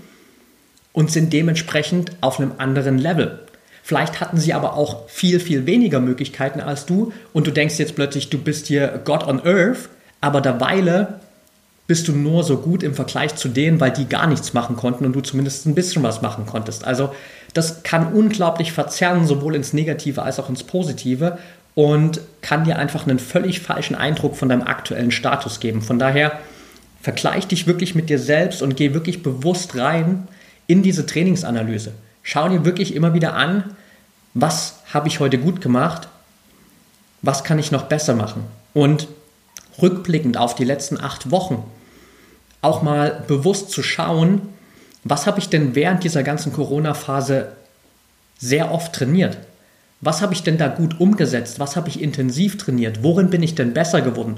und 0.92 1.12
sind 1.12 1.34
dementsprechend 1.34 2.12
auf 2.22 2.40
einem 2.40 2.54
anderen 2.58 2.98
Level. 2.98 3.40
Vielleicht 3.84 4.20
hatten 4.20 4.38
sie 4.38 4.54
aber 4.54 4.74
auch 4.74 5.08
viel, 5.10 5.40
viel 5.40 5.68
weniger 5.68 6.00
Möglichkeiten 6.00 6.60
als 6.60 6.88
du 6.88 7.14
und 7.34 7.46
du 7.46 7.52
denkst 7.52 7.78
jetzt 7.78 7.96
plötzlich, 7.96 8.32
du 8.32 8.40
bist 8.40 8.66
hier 8.66 9.00
God 9.04 9.28
on 9.28 9.46
Earth, 9.46 9.90
aber 10.22 10.42
derweile 10.42 11.20
bist 11.86 12.08
du 12.08 12.14
nur 12.14 12.44
so 12.44 12.58
gut 12.58 12.82
im 12.82 12.96
Vergleich 12.96 13.36
zu 13.36 13.48
denen, 13.48 13.80
weil 13.80 13.92
die 13.92 14.10
gar 14.10 14.26
nichts 14.26 14.54
machen 14.54 14.76
konnten 14.76 15.06
und 15.06 15.14
du 15.14 15.22
zumindest 15.22 15.68
ein 15.68 15.76
bisschen 15.76 16.02
was 16.02 16.24
machen 16.24 16.48
konntest. 16.48 16.84
Also 16.84 17.12
das 17.56 17.84
kann 17.84 18.14
unglaublich 18.14 18.74
verzerren, 18.74 19.26
sowohl 19.26 19.56
ins 19.56 19.72
Negative 19.72 20.22
als 20.22 20.40
auch 20.40 20.50
ins 20.50 20.64
Positive 20.64 21.40
und 21.74 22.20
kann 22.42 22.66
dir 22.66 22.78
einfach 22.78 23.08
einen 23.08 23.18
völlig 23.18 23.62
falschen 23.62 23.96
Eindruck 23.96 24.36
von 24.36 24.50
deinem 24.50 24.64
aktuellen 24.64 25.12
Status 25.12 25.62
geben. 25.62 25.82
Von 25.82 25.98
daher 25.98 26.38
vergleich 27.02 27.48
dich 27.48 27.66
wirklich 27.66 27.96
mit 27.96 28.10
dir 28.10 28.20
selbst 28.20 28.62
und 28.62 28.76
geh 28.76 28.94
wirklich 28.94 29.24
bewusst 29.24 29.78
rein 29.78 30.28
in 30.68 30.84
diese 30.84 31.06
Trainingsanalyse. 31.06 31.94
Schau 32.24 32.50
dir 32.50 32.66
wirklich 32.66 32.94
immer 32.94 33.14
wieder 33.14 33.36
an, 33.36 33.64
was 34.34 34.82
habe 34.94 35.08
ich 35.08 35.22
heute 35.22 35.38
gut 35.38 35.62
gemacht, 35.62 36.10
was 37.22 37.46
kann 37.46 37.58
ich 37.58 37.72
noch 37.72 37.84
besser 37.84 38.16
machen. 38.16 38.44
Und 38.74 39.08
rückblickend 39.82 40.36
auf 40.36 40.56
die 40.56 40.66
letzten 40.66 41.00
acht 41.00 41.32
Wochen 41.32 41.64
auch 42.62 42.82
mal 42.82 43.24
bewusst 43.28 43.70
zu 43.70 43.82
schauen, 43.82 44.42
was 45.06 45.28
habe 45.28 45.40
ich 45.40 45.50
denn 45.50 45.76
während 45.76 46.04
dieser 46.04 46.24
ganzen 46.24 46.52
Corona-Phase 46.52 47.50
sehr 48.40 48.72
oft 48.72 48.92
trainiert? 48.94 49.38
Was 50.02 50.22
habe 50.22 50.34
ich 50.34 50.42
denn 50.42 50.58
da 50.58 50.68
gut 50.68 51.00
umgesetzt? 51.00 51.60
Was 51.60 51.76
habe 51.76 51.90
ich 51.90 52.02
intensiv 52.02 52.58
trainiert? 52.58 53.04
Worin 53.04 53.30
bin 53.30 53.44
ich 53.44 53.54
denn 53.54 53.74
besser 53.74 54.02
geworden? 54.02 54.38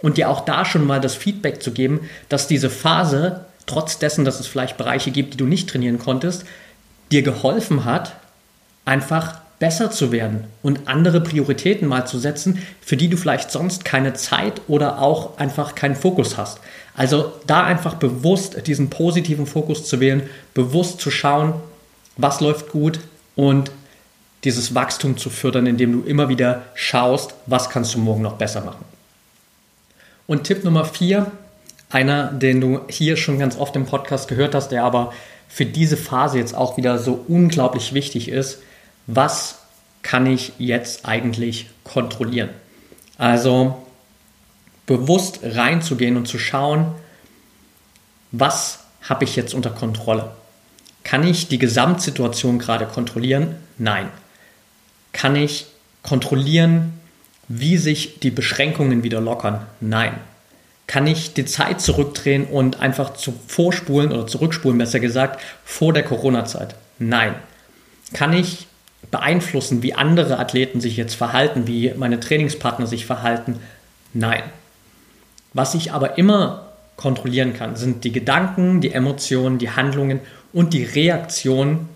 Und 0.00 0.16
dir 0.16 0.30
auch 0.30 0.44
da 0.44 0.64
schon 0.64 0.86
mal 0.86 1.00
das 1.00 1.16
Feedback 1.16 1.60
zu 1.60 1.72
geben, 1.72 2.08
dass 2.28 2.46
diese 2.46 2.70
Phase, 2.70 3.46
trotz 3.66 3.98
dessen, 3.98 4.24
dass 4.24 4.38
es 4.38 4.46
vielleicht 4.46 4.78
Bereiche 4.78 5.10
gibt, 5.10 5.34
die 5.34 5.38
du 5.38 5.44
nicht 5.44 5.68
trainieren 5.68 5.98
konntest, 5.98 6.44
dir 7.10 7.22
geholfen 7.22 7.84
hat, 7.84 8.14
einfach 8.84 9.40
besser 9.58 9.90
zu 9.90 10.12
werden 10.12 10.44
und 10.62 10.86
andere 10.86 11.20
Prioritäten 11.20 11.88
mal 11.88 12.06
zu 12.06 12.18
setzen, 12.18 12.62
für 12.80 12.96
die 12.96 13.08
du 13.08 13.16
vielleicht 13.16 13.50
sonst 13.50 13.84
keine 13.84 14.14
Zeit 14.14 14.60
oder 14.68 15.00
auch 15.00 15.38
einfach 15.38 15.74
keinen 15.74 15.96
Fokus 15.96 16.36
hast. 16.36 16.60
Also 16.94 17.32
da 17.46 17.64
einfach 17.64 17.94
bewusst 17.94 18.66
diesen 18.66 18.90
positiven 18.90 19.46
Fokus 19.46 19.86
zu 19.86 20.00
wählen, 20.00 20.28
bewusst 20.54 21.00
zu 21.00 21.10
schauen, 21.10 21.54
was 22.16 22.40
läuft 22.40 22.70
gut 22.70 23.00
und 23.34 23.70
dieses 24.44 24.74
Wachstum 24.74 25.16
zu 25.16 25.30
fördern, 25.30 25.66
indem 25.66 25.92
du 25.92 26.08
immer 26.08 26.28
wieder 26.28 26.62
schaust, 26.74 27.34
was 27.46 27.70
kannst 27.70 27.94
du 27.94 27.98
morgen 27.98 28.22
noch 28.22 28.34
besser 28.34 28.60
machen. 28.60 28.84
Und 30.26 30.44
Tipp 30.44 30.64
Nummer 30.64 30.84
vier, 30.84 31.30
einer, 31.90 32.32
den 32.32 32.60
du 32.60 32.80
hier 32.88 33.16
schon 33.16 33.38
ganz 33.38 33.56
oft 33.56 33.76
im 33.76 33.86
Podcast 33.86 34.28
gehört 34.28 34.54
hast, 34.54 34.68
der 34.68 34.84
aber 34.84 35.12
für 35.48 35.64
diese 35.64 35.96
Phase 35.96 36.38
jetzt 36.38 36.54
auch 36.54 36.76
wieder 36.76 36.98
so 36.98 37.24
unglaublich 37.28 37.92
wichtig 37.92 38.28
ist. 38.28 38.58
Was 39.06 39.58
kann 40.02 40.26
ich 40.26 40.52
jetzt 40.58 41.06
eigentlich 41.06 41.68
kontrollieren? 41.84 42.50
Also 43.18 43.86
bewusst 44.86 45.40
reinzugehen 45.42 46.16
und 46.16 46.26
zu 46.26 46.38
schauen, 46.38 46.94
was 48.32 48.80
habe 49.02 49.24
ich 49.24 49.36
jetzt 49.36 49.54
unter 49.54 49.70
Kontrolle? 49.70 50.32
Kann 51.04 51.26
ich 51.26 51.48
die 51.48 51.58
Gesamtsituation 51.58 52.58
gerade 52.58 52.86
kontrollieren? 52.86 53.56
Nein. 53.78 54.08
Kann 55.12 55.36
ich 55.36 55.66
kontrollieren, 56.02 57.00
wie 57.48 57.76
sich 57.76 58.18
die 58.20 58.30
Beschränkungen 58.30 59.02
wieder 59.02 59.20
lockern? 59.20 59.66
Nein. 59.80 60.14
Kann 60.86 61.06
ich 61.06 61.34
die 61.34 61.44
Zeit 61.44 61.80
zurückdrehen 61.80 62.44
und 62.44 62.80
einfach 62.80 63.14
zu 63.14 63.34
vorspulen 63.46 64.12
oder 64.12 64.26
zurückspulen, 64.26 64.78
besser 64.78 65.00
gesagt, 65.00 65.40
vor 65.64 65.92
der 65.92 66.04
Corona-Zeit? 66.04 66.74
Nein. 66.98 67.34
Kann 68.12 68.32
ich 68.32 68.66
beeinflussen, 69.10 69.82
wie 69.82 69.94
andere 69.94 70.38
Athleten 70.38 70.80
sich 70.80 70.96
jetzt 70.96 71.14
verhalten, 71.14 71.66
wie 71.66 71.92
meine 71.96 72.20
Trainingspartner 72.20 72.86
sich 72.86 73.06
verhalten? 73.06 73.58
Nein. 74.12 74.42
Was 75.52 75.74
ich 75.74 75.92
aber 75.92 76.18
immer 76.18 76.66
kontrollieren 76.96 77.54
kann, 77.54 77.76
sind 77.76 78.04
die 78.04 78.12
Gedanken, 78.12 78.80
die 78.80 78.92
Emotionen, 78.92 79.58
die 79.58 79.70
Handlungen 79.70 80.20
und 80.52 80.72
die 80.72 80.84
Reaktion, 80.84 81.88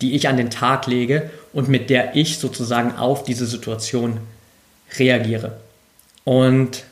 die 0.00 0.14
ich 0.14 0.28
an 0.28 0.36
den 0.36 0.50
Tag 0.50 0.86
lege 0.86 1.30
und 1.52 1.68
mit 1.68 1.90
der 1.90 2.16
ich 2.16 2.38
sozusagen 2.38 2.96
auf 2.96 3.24
diese 3.24 3.46
Situation 3.46 4.18
reagiere. 4.98 5.58
Und 6.24 6.84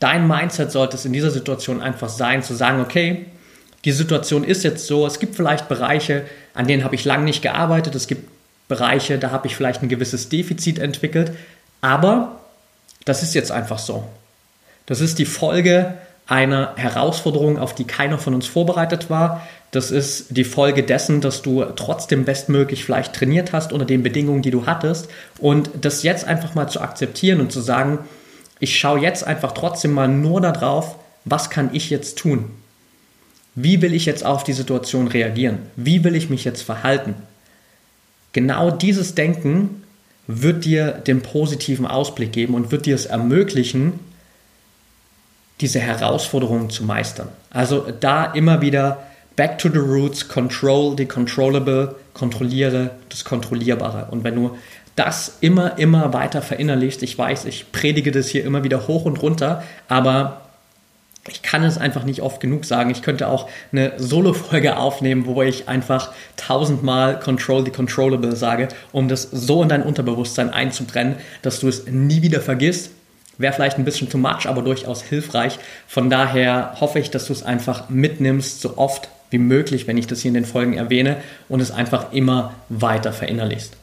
dein 0.00 0.26
Mindset 0.26 0.72
sollte 0.72 0.96
es 0.96 1.04
in 1.04 1.12
dieser 1.12 1.30
Situation 1.30 1.80
einfach 1.80 2.08
sein, 2.08 2.42
zu 2.42 2.54
sagen, 2.54 2.80
okay, 2.80 3.26
die 3.84 3.92
Situation 3.92 4.44
ist 4.44 4.64
jetzt 4.64 4.86
so, 4.86 5.06
es 5.06 5.18
gibt 5.18 5.36
vielleicht 5.36 5.68
Bereiche, 5.68 6.24
an 6.54 6.66
denen 6.66 6.84
habe 6.84 6.94
ich 6.94 7.04
lange 7.04 7.24
nicht 7.24 7.42
gearbeitet, 7.42 7.94
es 7.94 8.06
gibt 8.06 8.28
Bereiche, 8.68 9.18
da 9.18 9.30
habe 9.30 9.46
ich 9.46 9.56
vielleicht 9.56 9.82
ein 9.82 9.88
gewisses 9.88 10.28
Defizit 10.28 10.78
entwickelt, 10.78 11.32
aber 11.80 12.40
das 13.04 13.22
ist 13.22 13.34
jetzt 13.34 13.52
einfach 13.52 13.78
so. 13.78 14.04
Das 14.86 15.00
ist 15.00 15.18
die 15.18 15.26
Folge 15.26 15.94
einer 16.26 16.72
Herausforderung, 16.76 17.58
auf 17.58 17.74
die 17.74 17.84
keiner 17.84 18.18
von 18.18 18.34
uns 18.34 18.46
vorbereitet 18.46 19.10
war. 19.10 19.46
Das 19.70 19.90
ist 19.90 20.36
die 20.36 20.44
Folge 20.44 20.82
dessen, 20.82 21.20
dass 21.20 21.42
du 21.42 21.64
trotzdem 21.76 22.24
bestmöglich 22.24 22.84
vielleicht 22.84 23.14
trainiert 23.14 23.52
hast 23.52 23.72
unter 23.72 23.84
den 23.84 24.02
Bedingungen, 24.02 24.40
die 24.40 24.50
du 24.50 24.66
hattest. 24.66 25.08
Und 25.38 25.70
das 25.80 26.02
jetzt 26.02 26.24
einfach 26.24 26.54
mal 26.54 26.68
zu 26.68 26.80
akzeptieren 26.80 27.40
und 27.40 27.52
zu 27.52 27.60
sagen, 27.60 27.98
ich 28.60 28.78
schaue 28.78 29.00
jetzt 29.00 29.26
einfach 29.26 29.52
trotzdem 29.52 29.92
mal 29.92 30.08
nur 30.08 30.40
darauf, 30.40 30.96
was 31.24 31.50
kann 31.50 31.70
ich 31.72 31.90
jetzt 31.90 32.18
tun? 32.18 32.50
Wie 33.54 33.82
will 33.82 33.94
ich 33.94 34.06
jetzt 34.06 34.24
auf 34.24 34.44
die 34.44 34.52
Situation 34.52 35.08
reagieren? 35.08 35.58
Wie 35.76 36.04
will 36.04 36.14
ich 36.16 36.30
mich 36.30 36.44
jetzt 36.44 36.62
verhalten? 36.62 37.14
Genau 38.34 38.70
dieses 38.70 39.14
Denken 39.14 39.84
wird 40.26 40.64
dir 40.64 40.90
den 40.92 41.22
positiven 41.22 41.86
Ausblick 41.86 42.32
geben 42.32 42.54
und 42.54 42.70
wird 42.70 42.84
dir 42.84 42.94
es 42.94 43.06
ermöglichen, 43.06 44.00
diese 45.60 45.78
Herausforderungen 45.78 46.68
zu 46.68 46.84
meistern. 46.84 47.28
Also 47.50 47.86
da 48.00 48.24
immer 48.24 48.60
wieder 48.60 49.04
back 49.36 49.58
to 49.58 49.68
the 49.68 49.78
roots, 49.78 50.28
control 50.28 50.94
the 50.96 51.06
controllable, 51.06 51.94
kontrolliere 52.12 52.90
das 53.08 53.24
Kontrollierbare. 53.24 54.08
Und 54.10 54.24
wenn 54.24 54.34
du 54.34 54.56
das 54.96 55.38
immer, 55.40 55.78
immer 55.78 56.12
weiter 56.12 56.42
verinnerlichst, 56.42 57.02
ich 57.02 57.16
weiß, 57.16 57.44
ich 57.44 57.70
predige 57.72 58.10
das 58.10 58.28
hier 58.28 58.44
immer 58.44 58.64
wieder 58.64 58.88
hoch 58.88 59.04
und 59.04 59.22
runter, 59.22 59.62
aber 59.88 60.43
ich 61.28 61.42
kann 61.42 61.64
es 61.64 61.78
einfach 61.78 62.04
nicht 62.04 62.20
oft 62.20 62.40
genug 62.40 62.64
sagen. 62.64 62.90
Ich 62.90 63.02
könnte 63.02 63.28
auch 63.28 63.48
eine 63.72 63.92
Solo-Folge 63.96 64.76
aufnehmen, 64.76 65.26
wo 65.26 65.42
ich 65.42 65.68
einfach 65.68 66.12
tausendmal 66.36 67.18
Control 67.18 67.64
the 67.64 67.70
Controllable 67.70 68.36
sage, 68.36 68.68
um 68.92 69.08
das 69.08 69.22
so 69.22 69.62
in 69.62 69.68
dein 69.68 69.82
Unterbewusstsein 69.82 70.50
einzubrennen, 70.50 71.16
dass 71.42 71.60
du 71.60 71.68
es 71.68 71.86
nie 71.86 72.22
wieder 72.22 72.40
vergisst 72.40 72.90
Wäre 73.38 73.52
vielleicht 73.52 73.78
ein 73.78 73.84
bisschen 73.84 74.08
too 74.08 74.18
much, 74.18 74.46
aber 74.46 74.62
durchaus 74.62 75.02
hilfreich. 75.02 75.58
Von 75.88 76.08
daher 76.08 76.76
hoffe 76.80 77.00
ich, 77.00 77.10
dass 77.10 77.26
du 77.26 77.32
es 77.32 77.42
einfach 77.42 77.88
mitnimmst, 77.88 78.60
so 78.60 78.78
oft 78.78 79.08
wie 79.30 79.38
möglich, 79.38 79.86
wenn 79.86 79.98
ich 79.98 80.06
das 80.06 80.20
hier 80.20 80.28
in 80.28 80.34
den 80.34 80.44
Folgen 80.44 80.74
erwähne, 80.74 81.16
und 81.48 81.60
es 81.60 81.72
einfach 81.72 82.12
immer 82.12 82.54
weiter 82.68 83.12
verinnerlichst. 83.12 83.76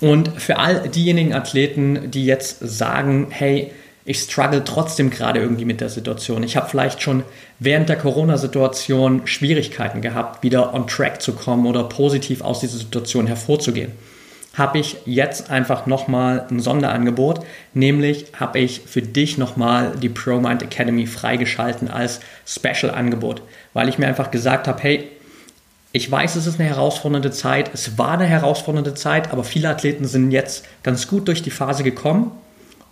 Und 0.00 0.40
für 0.40 0.58
all 0.58 0.88
diejenigen 0.88 1.34
Athleten, 1.34 2.12
die 2.12 2.24
jetzt 2.24 2.58
sagen, 2.60 3.26
hey, 3.30 3.72
ich 4.08 4.20
struggle 4.20 4.64
trotzdem 4.64 5.10
gerade 5.10 5.38
irgendwie 5.38 5.66
mit 5.66 5.82
der 5.82 5.90
Situation. 5.90 6.42
Ich 6.42 6.56
habe 6.56 6.66
vielleicht 6.66 7.02
schon 7.02 7.24
während 7.58 7.90
der 7.90 7.96
Corona-Situation 7.96 9.26
Schwierigkeiten 9.26 10.00
gehabt, 10.00 10.42
wieder 10.42 10.72
on 10.72 10.86
track 10.86 11.20
zu 11.20 11.34
kommen 11.34 11.66
oder 11.66 11.84
positiv 11.84 12.40
aus 12.40 12.60
dieser 12.60 12.78
Situation 12.78 13.26
hervorzugehen. 13.26 13.92
Habe 14.54 14.78
ich 14.78 14.96
jetzt 15.04 15.50
einfach 15.50 15.84
nochmal 15.84 16.46
ein 16.50 16.58
Sonderangebot, 16.58 17.40
nämlich 17.74 18.24
habe 18.32 18.60
ich 18.60 18.80
für 18.86 19.02
dich 19.02 19.36
nochmal 19.36 19.92
die 20.00 20.08
ProMind 20.08 20.62
Academy 20.62 21.06
freigeschalten 21.06 21.90
als 21.90 22.20
Special-Angebot, 22.46 23.42
weil 23.74 23.90
ich 23.90 23.98
mir 23.98 24.06
einfach 24.06 24.30
gesagt 24.30 24.68
habe, 24.68 24.82
hey, 24.82 25.10
ich 25.92 26.10
weiß, 26.10 26.36
es 26.36 26.46
ist 26.46 26.58
eine 26.58 26.68
herausfordernde 26.70 27.30
Zeit, 27.30 27.70
es 27.74 27.98
war 27.98 28.12
eine 28.12 28.24
herausfordernde 28.24 28.94
Zeit, 28.94 29.32
aber 29.32 29.44
viele 29.44 29.68
Athleten 29.68 30.06
sind 30.06 30.30
jetzt 30.30 30.64
ganz 30.82 31.08
gut 31.08 31.28
durch 31.28 31.42
die 31.42 31.50
Phase 31.50 31.82
gekommen 31.82 32.32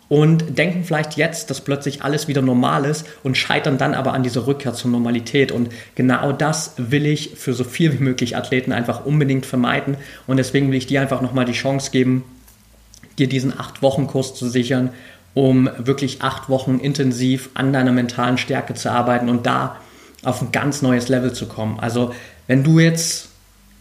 und 0.08 0.56
denken 0.56 0.84
vielleicht 0.84 1.16
jetzt, 1.16 1.50
dass 1.50 1.60
plötzlich 1.60 2.02
alles 2.02 2.28
wieder 2.28 2.42
normal 2.42 2.84
ist 2.84 3.06
und 3.24 3.36
scheitern 3.36 3.76
dann 3.76 3.94
aber 3.94 4.12
an 4.12 4.22
dieser 4.22 4.46
Rückkehr 4.46 4.72
zur 4.72 4.90
Normalität. 4.90 5.50
Und 5.50 5.70
genau 5.96 6.32
das 6.32 6.74
will 6.76 7.06
ich 7.06 7.32
für 7.36 7.54
so 7.54 7.64
viel 7.64 7.92
wie 7.98 8.02
möglich 8.02 8.36
Athleten 8.36 8.72
einfach 8.72 9.04
unbedingt 9.04 9.46
vermeiden. 9.46 9.96
Und 10.26 10.36
deswegen 10.36 10.70
will 10.70 10.78
ich 10.78 10.86
dir 10.86 11.00
einfach 11.00 11.22
nochmal 11.22 11.44
die 11.44 11.52
Chance 11.52 11.90
geben, 11.90 12.24
dir 13.18 13.28
diesen 13.28 13.52
8-Wochen-Kurs 13.52 14.34
zu 14.34 14.48
sichern, 14.48 14.90
um 15.34 15.68
wirklich 15.76 16.22
acht 16.22 16.48
Wochen 16.48 16.78
intensiv 16.78 17.50
an 17.54 17.72
deiner 17.72 17.92
mentalen 17.92 18.38
Stärke 18.38 18.74
zu 18.74 18.90
arbeiten 18.90 19.28
und 19.28 19.44
da 19.44 19.76
auf 20.22 20.40
ein 20.40 20.52
ganz 20.52 20.82
neues 20.82 21.08
Level 21.08 21.32
zu 21.32 21.46
kommen. 21.46 21.78
Also 21.80 22.14
wenn 22.46 22.62
du 22.62 22.78
jetzt 22.78 23.28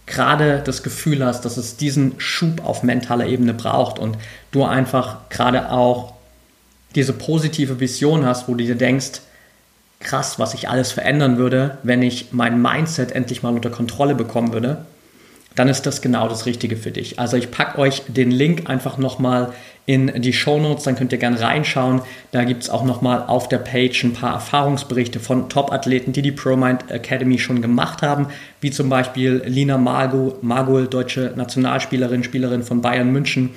gerade 0.05 0.61
das 0.63 0.83
Gefühl 0.83 1.25
hast, 1.25 1.45
dass 1.45 1.57
es 1.57 1.77
diesen 1.77 2.19
Schub 2.19 2.63
auf 2.63 2.83
mentaler 2.83 3.27
Ebene 3.27 3.53
braucht 3.53 3.99
und 3.99 4.17
du 4.51 4.63
einfach 4.63 5.29
gerade 5.29 5.71
auch 5.71 6.14
diese 6.95 7.13
positive 7.13 7.79
Vision 7.79 8.25
hast, 8.25 8.47
wo 8.47 8.53
du 8.53 8.63
dir 8.63 8.75
denkst, 8.75 9.21
krass, 9.99 10.39
was 10.39 10.53
ich 10.53 10.69
alles 10.69 10.91
verändern 10.91 11.37
würde, 11.37 11.77
wenn 11.83 12.01
ich 12.01 12.27
mein 12.31 12.61
Mindset 12.61 13.11
endlich 13.11 13.43
mal 13.43 13.53
unter 13.53 13.69
Kontrolle 13.69 14.15
bekommen 14.15 14.53
würde, 14.53 14.85
dann 15.55 15.69
ist 15.69 15.85
das 15.85 16.01
genau 16.01 16.27
das 16.27 16.45
Richtige 16.45 16.75
für 16.75 16.91
dich. 16.91 17.17
Also 17.17 17.37
ich 17.37 17.49
packe 17.49 17.79
euch 17.79 18.03
den 18.07 18.29
Link 18.29 18.69
einfach 18.69 18.97
nochmal 18.97 19.53
in 19.85 20.21
die 20.21 20.33
Show 20.33 20.59
Notes, 20.59 20.83
dann 20.83 20.95
könnt 20.95 21.13
ihr 21.13 21.17
gerne 21.17 21.39
reinschauen. 21.39 22.01
Da 22.31 22.43
gibt 22.43 22.63
es 22.63 22.69
auch 22.69 22.83
nochmal 22.83 23.23
auf 23.27 23.47
der 23.47 23.59
Page 23.59 24.03
ein 24.03 24.13
paar 24.13 24.33
Erfahrungsberichte 24.33 25.19
von 25.19 25.47
Top-Athleten, 25.47 26.11
die 26.11 26.21
die 26.21 26.31
ProMind 26.31 26.91
Academy 26.91 27.39
schon 27.39 27.61
gemacht 27.61 28.01
haben, 28.01 28.27
wie 28.59 28.71
zum 28.71 28.89
Beispiel 28.89 29.43
Lina 29.45 29.77
Margul, 29.77 30.87
deutsche 30.87 31.33
Nationalspielerin, 31.35 32.23
Spielerin 32.23 32.63
von 32.63 32.81
Bayern 32.81 33.11
München, 33.11 33.51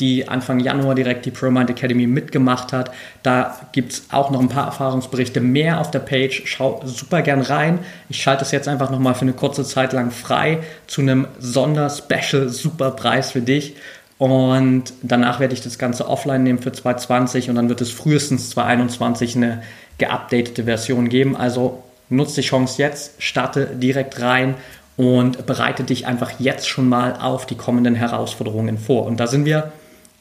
die 0.00 0.28
Anfang 0.28 0.60
Januar 0.60 0.94
direkt 0.94 1.24
die 1.26 1.30
ProMind 1.30 1.70
Academy 1.70 2.06
mitgemacht 2.06 2.72
hat. 2.72 2.90
Da 3.22 3.58
gibt 3.72 3.92
es 3.92 4.04
auch 4.10 4.30
noch 4.30 4.40
ein 4.40 4.48
paar 4.48 4.66
Erfahrungsberichte 4.66 5.40
mehr 5.40 5.80
auf 5.80 5.90
der 5.90 6.00
Page. 6.00 6.42
Schau 6.44 6.82
super 6.84 7.22
gern 7.22 7.40
rein. 7.40 7.78
Ich 8.08 8.22
schalte 8.22 8.44
es 8.44 8.50
jetzt 8.50 8.68
einfach 8.68 8.90
nochmal 8.90 9.14
für 9.14 9.22
eine 9.22 9.32
kurze 9.32 9.64
Zeit 9.64 9.92
lang 9.92 10.10
frei 10.10 10.58
zu 10.86 11.00
einem 11.00 11.26
Sonder-Special 11.38 12.48
super 12.48 12.90
Preis 12.90 13.30
für 13.30 13.40
dich. 13.40 13.74
Und 14.18 14.94
danach 15.02 15.40
werde 15.40 15.54
ich 15.54 15.60
das 15.60 15.78
Ganze 15.78 16.08
offline 16.08 16.42
nehmen 16.42 16.58
für 16.58 16.72
2020 16.72 17.50
und 17.50 17.56
dann 17.56 17.68
wird 17.68 17.82
es 17.82 17.90
frühestens 17.90 18.50
2021 18.50 19.36
eine 19.36 19.62
geupdatete 19.98 20.64
Version 20.64 21.08
geben. 21.08 21.36
Also 21.36 21.82
nutze 22.08 22.40
die 22.40 22.46
Chance 22.46 22.80
jetzt, 22.80 23.22
starte 23.22 23.66
direkt 23.66 24.20
rein 24.20 24.54
und 24.96 25.44
bereite 25.44 25.84
dich 25.84 26.06
einfach 26.06 26.40
jetzt 26.40 26.66
schon 26.68 26.88
mal 26.88 27.16
auf 27.20 27.44
die 27.44 27.56
kommenden 27.56 27.94
Herausforderungen 27.94 28.78
vor. 28.78 29.04
Und 29.04 29.20
da 29.20 29.26
sind 29.26 29.44
wir 29.44 29.72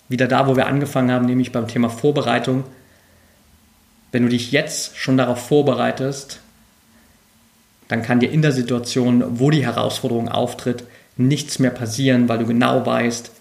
wieder 0.09 0.27
da, 0.27 0.47
wo 0.47 0.55
wir 0.55 0.67
angefangen 0.67 1.11
haben, 1.11 1.25
nämlich 1.25 1.51
beim 1.51 1.67
Thema 1.67 1.89
Vorbereitung. 1.89 2.63
Wenn 4.11 4.23
du 4.23 4.29
dich 4.29 4.51
jetzt 4.51 4.97
schon 4.97 5.17
darauf 5.17 5.47
vorbereitest, 5.47 6.39
dann 7.87 8.01
kann 8.01 8.19
dir 8.19 8.31
in 8.31 8.41
der 8.41 8.51
Situation, 8.51 9.39
wo 9.39 9.51
die 9.51 9.65
Herausforderung 9.65 10.29
auftritt, 10.29 10.83
nichts 11.17 11.59
mehr 11.59 11.71
passieren, 11.71 12.27
weil 12.27 12.39
du 12.39 12.45
genau 12.45 12.85
weißt, 12.85 13.31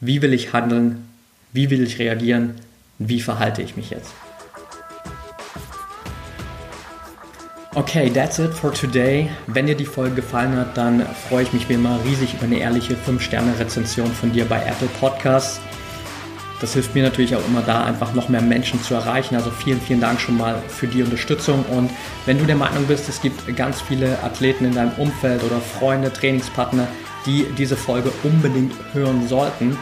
wie 0.00 0.22
will 0.22 0.32
ich 0.32 0.52
handeln, 0.52 1.08
wie 1.52 1.70
will 1.70 1.82
ich 1.82 1.98
reagieren, 1.98 2.54
wie 2.98 3.20
verhalte 3.20 3.62
ich 3.62 3.76
mich 3.76 3.90
jetzt. 3.90 4.12
Okay, 7.74 8.10
that's 8.10 8.38
it 8.38 8.52
for 8.52 8.72
today. 8.72 9.28
Wenn 9.46 9.66
dir 9.66 9.76
die 9.76 9.84
Folge 9.84 10.16
gefallen 10.16 10.56
hat, 10.56 10.76
dann 10.76 11.06
freue 11.28 11.44
ich 11.44 11.52
mich 11.52 11.68
wie 11.68 11.74
immer 11.74 12.00
riesig 12.04 12.34
über 12.34 12.44
eine 12.44 12.58
ehrliche 12.58 12.94
5-Sterne-Rezension 12.94 14.10
von 14.10 14.32
dir 14.32 14.46
bei 14.46 14.60
Apple 14.62 14.88
Podcasts. 14.98 15.60
Das 16.60 16.72
hilft 16.72 16.94
mir 16.94 17.04
natürlich 17.04 17.36
auch 17.36 17.46
immer 17.46 17.62
da, 17.62 17.84
einfach 17.84 18.14
noch 18.14 18.28
mehr 18.28 18.42
Menschen 18.42 18.82
zu 18.82 18.94
erreichen. 18.94 19.36
Also 19.36 19.50
vielen, 19.50 19.80
vielen 19.80 20.00
Dank 20.00 20.20
schon 20.20 20.36
mal 20.36 20.60
für 20.68 20.88
die 20.88 21.02
Unterstützung. 21.02 21.64
Und 21.66 21.90
wenn 22.26 22.38
du 22.38 22.44
der 22.44 22.56
Meinung 22.56 22.84
bist, 22.86 23.08
es 23.08 23.20
gibt 23.20 23.56
ganz 23.56 23.80
viele 23.80 24.22
Athleten 24.22 24.64
in 24.64 24.74
deinem 24.74 24.92
Umfeld 24.98 25.42
oder 25.44 25.60
Freunde, 25.60 26.12
Trainingspartner, 26.12 26.88
die 27.26 27.46
diese 27.56 27.76
Folge 27.76 28.10
unbedingt 28.24 28.72
hören 28.92 29.28
sollten, 29.28 29.76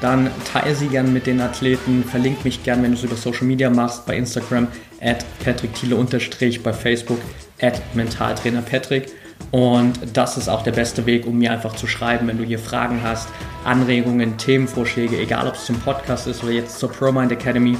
dann 0.00 0.30
teile 0.52 0.74
sie 0.74 0.88
gerne 0.88 1.08
mit 1.08 1.26
den 1.26 1.40
Athleten, 1.40 2.04
verlink 2.04 2.44
mich 2.44 2.62
gerne, 2.62 2.82
wenn 2.82 2.92
du 2.92 2.98
es 2.98 3.04
über 3.04 3.16
Social 3.16 3.46
Media 3.46 3.70
machst, 3.70 4.04
bei 4.06 4.16
Instagram 4.16 4.68
at 5.00 5.24
Patrick 5.44 5.74
Thiele 5.74 5.96
unterstrich, 5.96 6.62
bei 6.62 6.72
Facebook 6.72 7.20
at 7.60 7.80
Mentaltrainer 7.94 8.62
Patrick. 8.62 9.12
Und 9.50 9.98
das 10.12 10.36
ist 10.36 10.48
auch 10.48 10.62
der 10.62 10.72
beste 10.72 11.06
Weg, 11.06 11.26
um 11.26 11.38
mir 11.38 11.52
einfach 11.52 11.74
zu 11.74 11.86
schreiben, 11.86 12.26
wenn 12.26 12.38
du 12.38 12.44
hier 12.44 12.58
Fragen 12.58 13.00
hast, 13.02 13.28
Anregungen, 13.64 14.36
Themenvorschläge, 14.36 15.18
egal 15.18 15.46
ob 15.46 15.54
es 15.54 15.66
zum 15.66 15.78
Podcast 15.80 16.26
ist 16.26 16.42
oder 16.42 16.52
jetzt 16.52 16.78
zur 16.78 16.90
ProMind 16.90 17.32
Academy. 17.32 17.76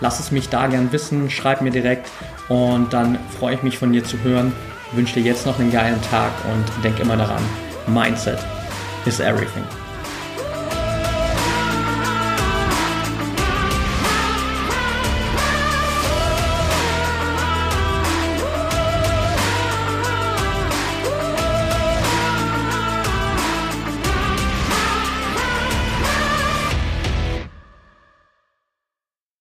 Lass 0.00 0.18
es 0.18 0.30
mich 0.30 0.48
da 0.48 0.66
gern 0.66 0.92
wissen, 0.92 1.28
schreib 1.28 1.60
mir 1.60 1.70
direkt 1.70 2.08
und 2.48 2.92
dann 2.92 3.18
freue 3.38 3.54
ich 3.54 3.62
mich 3.62 3.76
von 3.76 3.92
dir 3.92 4.04
zu 4.04 4.18
hören. 4.22 4.52
wünsche 4.92 5.14
dir 5.14 5.22
jetzt 5.22 5.46
noch 5.46 5.58
einen 5.58 5.70
geilen 5.70 6.00
Tag 6.10 6.32
und 6.50 6.84
denk 6.84 6.98
immer 6.98 7.16
daran, 7.16 7.42
Mindset 7.86 8.38
is 9.04 9.20
everything. 9.20 9.89